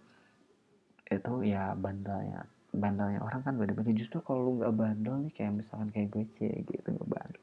itu 1.06 1.32
ya 1.46 1.74
bandelnya 1.78 2.46
bandelnya 2.74 3.20
orang 3.22 3.40
kan 3.46 3.54
beda-beda. 3.56 3.94
Justru 3.94 4.18
kalau 4.20 4.50
lu 4.50 4.52
nggak 4.60 4.74
bandel 4.74 5.14
nih 5.22 5.32
kayak 5.32 5.52
misalkan 5.62 5.88
kayak 5.94 6.08
gue 6.12 6.24
cie 6.36 6.52
gitu 6.66 6.88
nggak 6.92 7.10
bandel. 7.10 7.42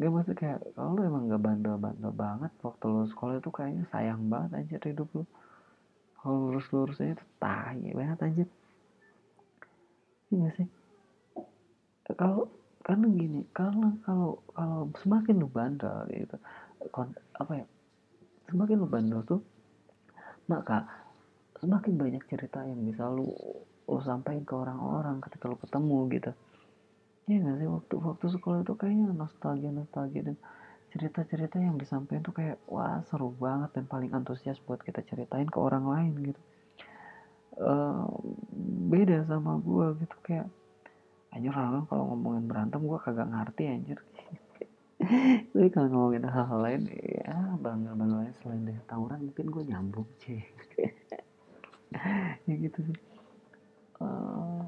Gak 0.00 0.08
maksud 0.08 0.34
kayak 0.34 0.58
kalau 0.72 0.96
lu 0.96 1.02
emang 1.04 1.28
nggak 1.28 1.42
bandel-bandel 1.44 2.12
banget 2.16 2.52
waktu 2.64 2.84
lu 2.88 3.04
sekolah 3.12 3.38
itu 3.38 3.50
kayaknya 3.52 3.84
sayang 3.92 4.26
banget 4.32 4.64
aja 4.64 4.76
hidup 4.88 5.08
lu. 5.14 5.24
Kalau 6.22 6.48
lurus-lurus 6.48 7.02
aja 7.02 7.18
tuh 7.18 7.28
tai 7.42 7.82
banget 7.92 8.18
aja 8.22 8.44
iya 10.32 10.48
sih 10.56 10.68
kalau 12.16 12.48
karena 12.82 13.06
gini 13.14 13.40
karena 13.54 13.94
kalau 14.02 14.42
kalau 14.56 14.90
semakin 15.04 15.41
lu 15.41 15.41
bandel 15.52 16.08
gitu. 16.08 16.36
Apa 17.36 17.52
ya 17.60 17.66
semakin 18.50 18.76
lu 18.80 18.88
bandel 18.90 19.20
tuh 19.22 19.40
maka 20.50 20.84
semakin 21.62 21.94
banyak 21.94 22.22
cerita 22.26 22.66
yang 22.66 22.82
bisa 22.82 23.06
lu 23.06 23.30
lu 23.86 24.00
sampaikan 24.02 24.42
ke 24.42 24.54
orang-orang 24.56 25.22
ketika 25.22 25.46
lu 25.46 25.56
ketemu 25.60 25.98
gitu. 26.10 26.30
Ya 27.30 27.36
nggak 27.38 27.56
sih 27.62 27.68
waktu 27.70 27.94
waktu 28.02 28.26
sekolah 28.34 28.58
itu 28.66 28.74
kayaknya 28.74 29.14
nostalgia 29.14 29.70
nostalgia 29.70 30.22
dan 30.26 30.36
cerita-cerita 30.92 31.56
yang 31.56 31.80
disampaikan 31.80 32.20
tuh 32.26 32.36
kayak 32.36 32.58
wah 32.68 33.00
seru 33.08 33.32
banget 33.32 33.72
dan 33.78 33.84
paling 33.88 34.12
antusias 34.12 34.60
buat 34.66 34.82
kita 34.82 35.00
ceritain 35.06 35.48
ke 35.48 35.58
orang 35.60 35.86
lain 35.86 36.12
gitu. 36.34 36.42
Uh, 37.52 38.08
beda 38.88 39.28
sama 39.28 39.60
gue 39.60 40.00
gitu 40.00 40.16
kayak 40.24 40.48
anjir 41.32 41.52
orang 41.52 41.84
kalau 41.84 42.12
ngomongin 42.12 42.48
berantem 42.48 42.80
gue 42.80 42.98
kagak 43.00 43.28
ngerti 43.28 43.62
anjir 43.68 43.98
tapi 45.50 45.68
kalau 45.74 45.88
ngomongin 45.90 46.24
hal-hal 46.30 46.60
lain 46.62 46.82
ya 46.94 47.58
bangga 47.58 47.92
bangga 47.98 48.16
lain 48.22 48.34
selain 48.38 48.62
dari 48.62 48.82
tawuran 48.86 49.26
mungkin 49.26 49.46
gue 49.50 49.64
nyambung 49.66 50.08
sih 50.22 50.42
ya 52.46 52.54
gitu 52.54 52.78
sih. 52.86 52.98
Uh, 54.02 54.66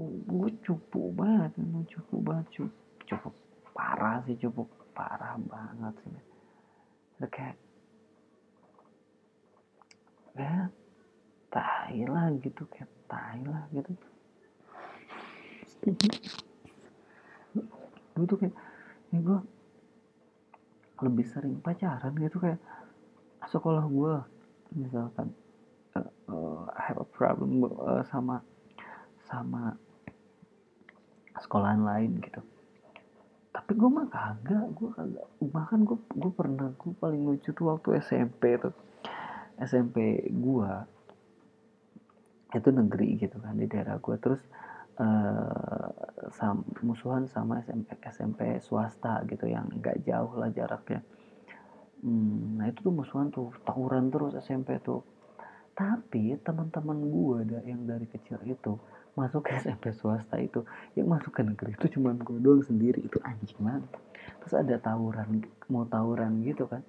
gue 0.00 0.50
cukup 0.64 1.08
banget 1.16 1.52
cukup 1.96 2.20
banget 2.20 2.46
cukup, 2.60 2.76
cukup 3.08 3.34
parah 3.72 4.20
sih 4.28 4.36
cukup 4.36 4.68
parah 4.92 5.36
banget 5.40 5.94
sih 6.04 6.12
udah 7.16 7.30
kayak 7.32 7.56
ya 10.36 10.68
tai 11.48 12.04
lah 12.04 12.28
gitu 12.44 12.68
kayak 12.68 12.92
tai 13.08 13.40
lah 13.48 13.64
gitu 13.72 13.92
gue 18.16 18.26
tuh 18.28 18.38
kayak 18.40 18.54
ya 19.12 19.18
gue 19.20 19.38
lebih 21.04 21.26
sering 21.28 21.60
pacaran 21.60 22.16
gitu 22.16 22.40
kayak 22.40 22.60
sekolah 23.46 23.84
gue 23.84 24.14
misalkan 24.74 25.28
uh, 25.94 26.08
uh, 26.32 26.64
have 26.80 26.96
a 26.96 27.06
problem 27.06 27.68
uh, 27.68 28.02
sama 28.08 28.40
sama 29.28 29.76
sekolahan 31.36 31.84
lain 31.84 32.16
gitu. 32.24 32.40
Tapi 33.52 33.72
gue 33.76 33.90
mah 33.92 34.08
kagak 34.08 34.66
gue 34.72 34.88
kagak 34.96 35.26
bahkan 35.52 35.80
gue 35.84 35.98
gue 36.16 36.32
pernah 36.32 36.72
gue 36.72 36.92
paling 36.96 37.22
lucu 37.22 37.52
tuh 37.52 37.76
waktu 37.76 38.00
SMP 38.00 38.56
tuh. 38.56 38.72
SMP 39.60 40.24
gue 40.32 40.72
itu 42.56 42.68
negeri 42.72 43.20
gitu 43.20 43.36
kan 43.40 43.56
di 43.56 43.68
daerah 43.68 44.00
gue 44.00 44.16
terus 44.16 44.40
musuhan 46.82 47.30
sama 47.30 47.62
SMP 47.62 47.90
SMP 48.10 48.40
swasta 48.62 49.22
gitu 49.30 49.46
yang 49.46 49.70
nggak 49.70 50.02
jauh 50.06 50.32
lah 50.38 50.50
jaraknya. 50.50 51.00
Hmm, 52.02 52.60
nah 52.60 52.68
itu 52.68 52.84
tuh 52.84 52.94
musuhan 52.94 53.32
tuh 53.32 53.50
tawuran 53.64 54.12
terus 54.12 54.36
SMP 54.38 54.78
tuh. 54.84 55.02
Tapi 55.76 56.36
teman-teman 56.40 56.96
gue 57.04 57.38
yang 57.68 57.84
dari 57.84 58.08
kecil 58.08 58.40
itu 58.48 58.76
masuk 59.16 59.48
ke 59.48 59.56
SMP 59.60 59.96
swasta 59.96 60.36
itu 60.36 60.60
yang 60.92 61.08
masuk 61.08 61.32
ke 61.32 61.40
negeri 61.40 61.72
itu 61.72 61.96
cuma 61.96 62.12
gue 62.16 62.38
doang 62.40 62.64
sendiri. 62.64 63.00
Itu 63.04 63.20
anjing 63.24 63.56
banget. 63.60 63.88
Terus 64.44 64.54
ada 64.56 64.76
tawuran 64.80 65.44
mau 65.72 65.88
tawuran 65.88 66.44
gitu 66.44 66.68
kan. 66.68 66.84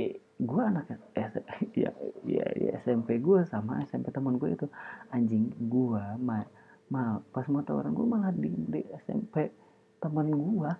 Eh, 0.00 0.16
gue 0.40 0.62
anak 0.64 0.88
ya, 1.76 1.92
ya, 2.24 2.46
ya 2.56 2.72
SMP 2.80 3.20
gue 3.20 3.44
sama 3.48 3.84
SMP 3.84 4.12
teman 4.12 4.36
gue 4.40 4.52
itu. 4.52 4.68
Anjing 5.12 5.52
gue 5.56 6.04
ma 6.90 7.22
pas 7.30 7.46
mau 7.46 7.62
tawaran 7.62 7.94
gue 7.94 8.06
malah 8.06 8.34
di, 8.34 8.50
di 8.50 8.82
SMP 9.06 9.50
teman 10.02 10.26
gue 10.26 10.70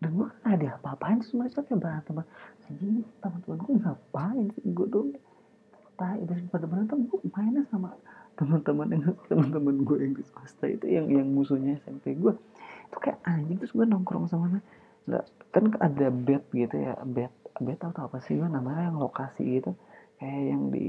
dan 0.00 0.10
gue 0.16 0.26
kan 0.32 0.56
ada 0.56 0.80
apa-apain 0.80 1.20
terus 1.20 1.36
mereka 1.36 1.60
kayak 1.60 1.80
berantem 1.80 2.24
anjing 2.64 3.04
teman-teman 3.20 3.58
gue 3.60 3.72
ngapain 3.84 4.46
sih? 4.56 4.64
Gue 4.72 4.86
dong 4.88 5.08
tai 6.00 6.24
terus 6.24 6.40
pada 6.48 6.64
berantem 6.64 7.04
gue 7.04 7.20
mainnya 7.36 7.62
sama 7.68 7.92
teman-teman 8.40 8.88
yang 8.96 9.04
teman-teman 9.28 9.76
gue 9.84 9.96
yang 10.00 10.14
di 10.16 10.24
swasta 10.24 10.66
itu 10.72 10.88
yang 10.88 11.06
yang 11.12 11.28
musuhnya 11.28 11.76
SMP 11.84 12.16
gue 12.16 12.32
itu 12.88 12.96
kayak 12.96 13.20
anjing 13.28 13.60
terus 13.60 13.76
gue 13.76 13.84
nongkrong 13.84 14.24
sama 14.32 14.64
nggak 15.04 15.24
kan 15.52 15.64
ada 15.84 16.08
bed 16.08 16.48
gitu 16.56 16.76
ya 16.80 16.96
bed 17.04 17.28
beta 17.60 17.92
atau 17.92 18.08
apa 18.08 18.18
sih 18.24 18.40
namanya 18.40 18.88
yang 18.88 18.96
lokasi 18.96 19.60
gitu. 19.60 19.76
Kayak 20.16 20.42
yang 20.56 20.62
di 20.72 20.88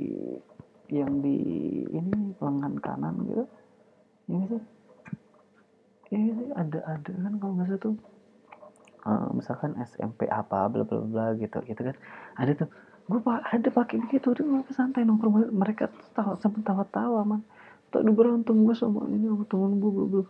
yang 0.92 1.12
di 1.24 1.38
ini 1.88 2.36
lengan 2.40 2.76
kanan 2.84 3.16
gitu 3.28 3.44
ini 4.30 4.46
sih. 4.50 4.62
Ini 6.12 6.30
sih 6.36 6.48
ada 6.54 6.80
ada 6.86 7.12
kan 7.12 7.34
kalau 7.40 7.54
nggak 7.58 7.68
salah 7.72 7.82
tuh. 7.82 7.96
Uh, 9.02 9.34
misalkan 9.34 9.74
SMP 9.82 10.30
apa 10.30 10.70
bla 10.70 10.86
bla 10.86 11.02
bla 11.02 11.26
gitu 11.40 11.64
gitu 11.66 11.82
kan. 11.82 11.96
Ada 12.38 12.66
tuh. 12.66 12.70
Gue 13.10 13.20
pak 13.24 13.42
ada 13.50 13.70
pakai 13.74 13.98
begitu 14.04 14.36
dia 14.38 14.46
gue 14.46 14.74
santai 14.76 15.08
nongkrong. 15.08 15.50
Mereka 15.56 15.90
tahu 16.14 16.38
sama 16.38 16.62
tawa 16.62 16.86
tawa 16.86 17.22
man. 17.26 17.42
Tak 17.90 18.06
ada 18.06 18.12
berantem 18.14 18.62
gue 18.62 18.76
sama 18.78 19.10
ini 19.10 19.26
sama 19.26 19.44
temen 19.50 19.82
gue 19.82 19.92
bla 19.92 20.06
bla 20.08 20.24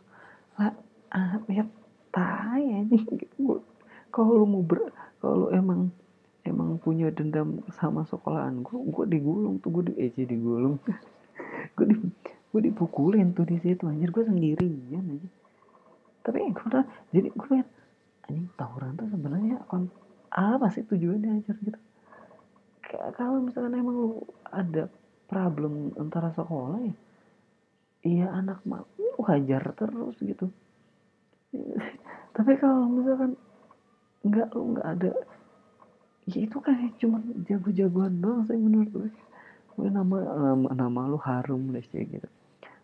lah 0.59 0.73
ah 1.11 1.39
ya 1.47 1.63
tai 2.11 2.63
aja 2.67 2.95
gitu. 2.95 3.63
Kalau 4.11 4.43
lu 4.43 4.47
mau 4.47 4.63
ber 4.63 4.91
kalau 5.23 5.51
emang 5.53 5.91
emang 6.41 6.81
punya 6.81 7.13
dendam 7.13 7.61
sama 7.77 8.01
sekolahan 8.09 8.65
gue 8.65 8.77
gue 8.89 9.05
digulung 9.17 9.61
tuh 9.61 9.69
gue 9.69 9.93
di 9.93 9.93
eh 10.01 10.11
digulung 10.25 10.81
gue 11.77 11.85
di 11.85 11.95
gue 12.51 12.61
dipukulin 12.67 13.31
tuh 13.31 13.47
di 13.47 13.57
situ 13.59 13.87
anjir. 13.87 14.11
Gue 14.11 14.27
sendirian 14.27 15.05
aja 15.07 15.29
tapi 16.21 16.53
gue 16.53 16.81
jadi 17.09 17.29
gue 17.33 17.47
liat 17.49 17.69
anjing 18.29 18.47
tawuran 18.53 18.93
tuh 18.93 19.09
sebenarnya 19.09 19.57
apa 20.31 20.65
sih 20.69 20.85
tujuannya 20.85 21.41
anjir 21.41 21.57
gitu. 21.65 21.79
Kalau 23.17 23.41
misalkan 23.41 23.73
emang 23.73 23.95
lu 23.97 24.11
ada 24.45 24.85
problem 25.25 25.95
antara 25.97 26.29
sekolah 26.35 26.79
ya 26.85 26.95
iya 28.01 28.27
anak 28.33 28.61
mah 28.65 28.85
wajar 29.17 29.73
terus 29.73 30.17
gitu. 30.21 30.53
Tapi 32.37 32.53
kalau 32.61 32.85
misalkan 32.85 33.33
nggak 34.21 34.47
lu 34.53 34.77
nggak 34.77 34.87
ada 34.87 35.11
ya 36.29 36.37
itu 36.45 36.57
kan 36.61 36.77
cuma 37.01 37.17
jago-jagoan 37.49 38.21
doang 38.21 38.45
sih 38.45 38.53
menurut 38.53 39.09
gue 39.73 39.89
nama 39.89 40.17
nama 40.53 40.69
nama 40.77 40.99
lu 41.09 41.17
harum 41.17 41.73
deh 41.73 41.81
gitu 41.81 42.29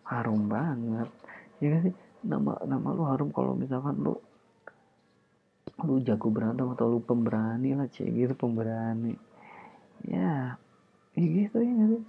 harum 0.08 0.48
banget. 0.48 1.08
Ya 1.60 1.68
kan 1.76 1.80
sih? 1.84 1.94
Nama 2.24 2.52
nama 2.66 2.88
lu 2.96 3.04
harum 3.06 3.30
kalau 3.30 3.54
misalkan 3.54 3.94
lu 4.00 4.16
lu 5.86 6.02
jago 6.02 6.32
berantem 6.34 6.66
atau 6.74 6.90
lu 6.90 6.98
pemberani 6.98 7.76
lah 7.76 7.86
cek 7.86 8.08
gitu 8.10 8.34
pemberani. 8.34 9.14
Ya 10.08 10.58
ya 11.14 11.22
gitu 11.22 11.60
ya 11.60 11.84
sih? 11.94 12.02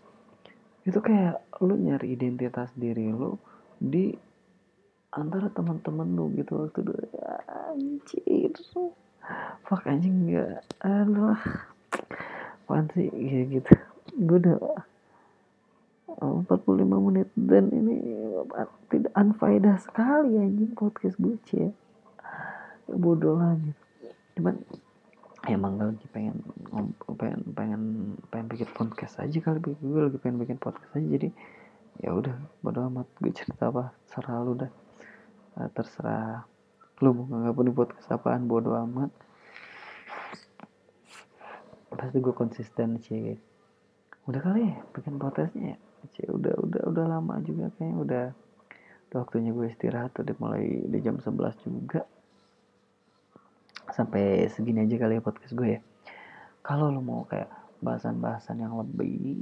Itu 0.87 0.99
kayak 1.03 1.43
lu 1.61 1.75
nyari 1.77 2.15
identitas 2.15 2.73
diri 2.73 3.11
lu 3.11 3.37
di 3.77 4.15
antara 5.13 5.51
teman-teman 5.53 6.07
lu 6.15 6.31
gitu 6.39 6.65
waktu 6.65 6.81
dulu. 6.81 7.05
Anjir. 7.69 8.53
Fuck 9.67 9.85
anjing 9.85 10.29
nggak. 10.29 10.65
Aduh. 10.81 11.37
Apaan 12.65 12.89
sih? 12.93 13.09
Gitu. 13.49 13.73
Gue 14.17 14.37
udah 14.41 14.57
45 16.19 16.83
menit. 16.83 17.27
Dan 17.33 17.71
ini 17.71 17.95
tidak 18.91 19.13
unfaedah 19.15 19.79
sekali 19.79 20.35
anjing 20.35 20.75
podcast 20.75 21.15
gue 21.17 21.35
cie 21.47 21.71
bodoh 22.89 23.37
lah 23.37 23.53
gitu 23.61 23.81
cuman 24.39 24.55
emang 25.45 25.75
lagi 25.77 26.07
pengen 26.15 26.39
pengen 27.19 27.41
pengen 27.53 27.81
pengen 28.31 28.47
bikin 28.47 28.69
podcast 28.71 29.19
aja 29.19 29.37
kali. 29.43 29.59
Gue 29.77 30.01
lagi 30.07 30.17
pengen 30.17 30.39
bikin 30.39 30.57
podcast 30.57 30.89
aja 30.95 31.03
jadi 31.05 31.29
ya 31.99 32.15
udah 32.15 32.35
bodoh 32.63 32.87
amat. 32.87 33.07
Gue 33.19 33.35
cerita 33.35 33.67
apa 33.69 33.91
serah 34.07 34.39
lu 34.41 34.55
dah. 34.55 34.71
Terserah 35.75 36.47
lu 37.03 37.11
mau 37.15 37.27
nggak 37.27 37.55
di 37.67 37.73
podcast 37.75 38.07
apaan 38.15 38.47
bodo 38.47 38.75
amat. 38.75 39.11
Pasti 41.91 42.17
gue 42.23 42.33
konsisten 42.35 42.95
sih. 43.03 43.35
Udah 44.23 44.39
kali 44.39 44.71
ya 44.71 44.75
bikin 44.95 45.19
podcastnya 45.19 45.75
ya 45.75 45.88
sih 46.15 46.25
udah 46.27 46.55
udah 46.59 46.83
udah 46.87 47.05
lama 47.07 47.41
juga 47.43 47.71
kayaknya 47.75 47.97
udah. 47.99 48.25
Udah 49.09 49.17
waktunya 49.25 49.49
gue 49.49 49.65
istirahat 49.65 50.13
udah 50.21 50.35
mulai 50.37 50.85
di 50.85 50.99
jam 51.01 51.17
11 51.17 51.65
juga. 51.65 52.05
Sampai 53.89 54.45
segini 54.53 54.85
aja 54.85 54.95
kali 55.01 55.17
ya 55.17 55.21
podcast 55.25 55.53
gue 55.57 55.69
ya. 55.77 55.81
Kalau 56.61 56.93
lo 56.93 57.01
mau 57.01 57.25
kayak 57.25 57.49
bahasan-bahasan 57.79 58.59
yang 58.59 58.75
lebih 58.75 59.39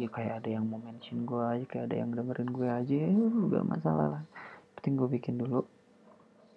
ya 0.00 0.08
kayak 0.08 0.42
ada 0.42 0.48
yang 0.58 0.64
mau 0.64 0.80
mention 0.80 1.28
gue 1.28 1.44
aja 1.44 1.64
kayak 1.68 1.92
ada 1.92 1.96
yang 2.00 2.10
dengerin 2.16 2.50
gue 2.50 2.68
aja 2.72 2.94
ya 3.06 3.10
gak 3.46 3.66
masalah 3.68 4.06
lah. 4.18 4.22
Penting 4.74 4.94
gue 4.98 5.08
bikin 5.12 5.34
dulu. 5.38 5.62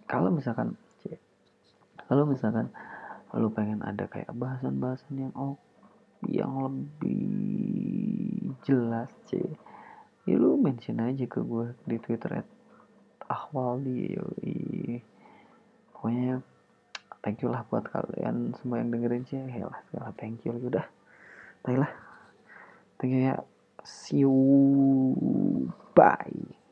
Kalau 0.10 0.34
misalkan 0.34 0.74
kalau 2.08 2.28
misalkan 2.28 2.68
lu 3.34 3.50
pengen 3.50 3.82
ada 3.82 4.06
kayak 4.06 4.30
bahasan-bahasan 4.36 5.18
yang 5.18 5.34
oh 5.34 5.58
yang 6.30 6.54
lebih 6.62 7.63
jelas 8.64 9.12
sih 9.28 9.44
ya 10.24 10.36
lu 10.40 10.56
mention 10.56 11.04
aja 11.04 11.28
ke 11.28 11.44
gue 11.44 11.76
di 11.84 12.00
twitter 12.00 12.44
at 12.44 12.48
ahwal 13.28 13.80
di 13.80 14.16
pokoknya 15.92 16.40
thank 17.24 17.40
you 17.44 17.52
lah 17.52 17.64
buat 17.68 17.88
kalian 17.88 18.56
semua 18.60 18.80
yang 18.84 18.92
dengerin 18.92 19.24
sih 19.28 19.40
ya 19.40 19.68
lah 19.68 19.80
segala 19.88 20.12
thank 20.16 20.44
you 20.44 20.56
udah. 20.56 20.88
Lah. 21.64 21.92
Thank 23.00 23.16
you 23.16 23.22
ya. 23.32 23.40
See 23.88 24.28
you. 24.28 24.36
Bye 25.96 26.63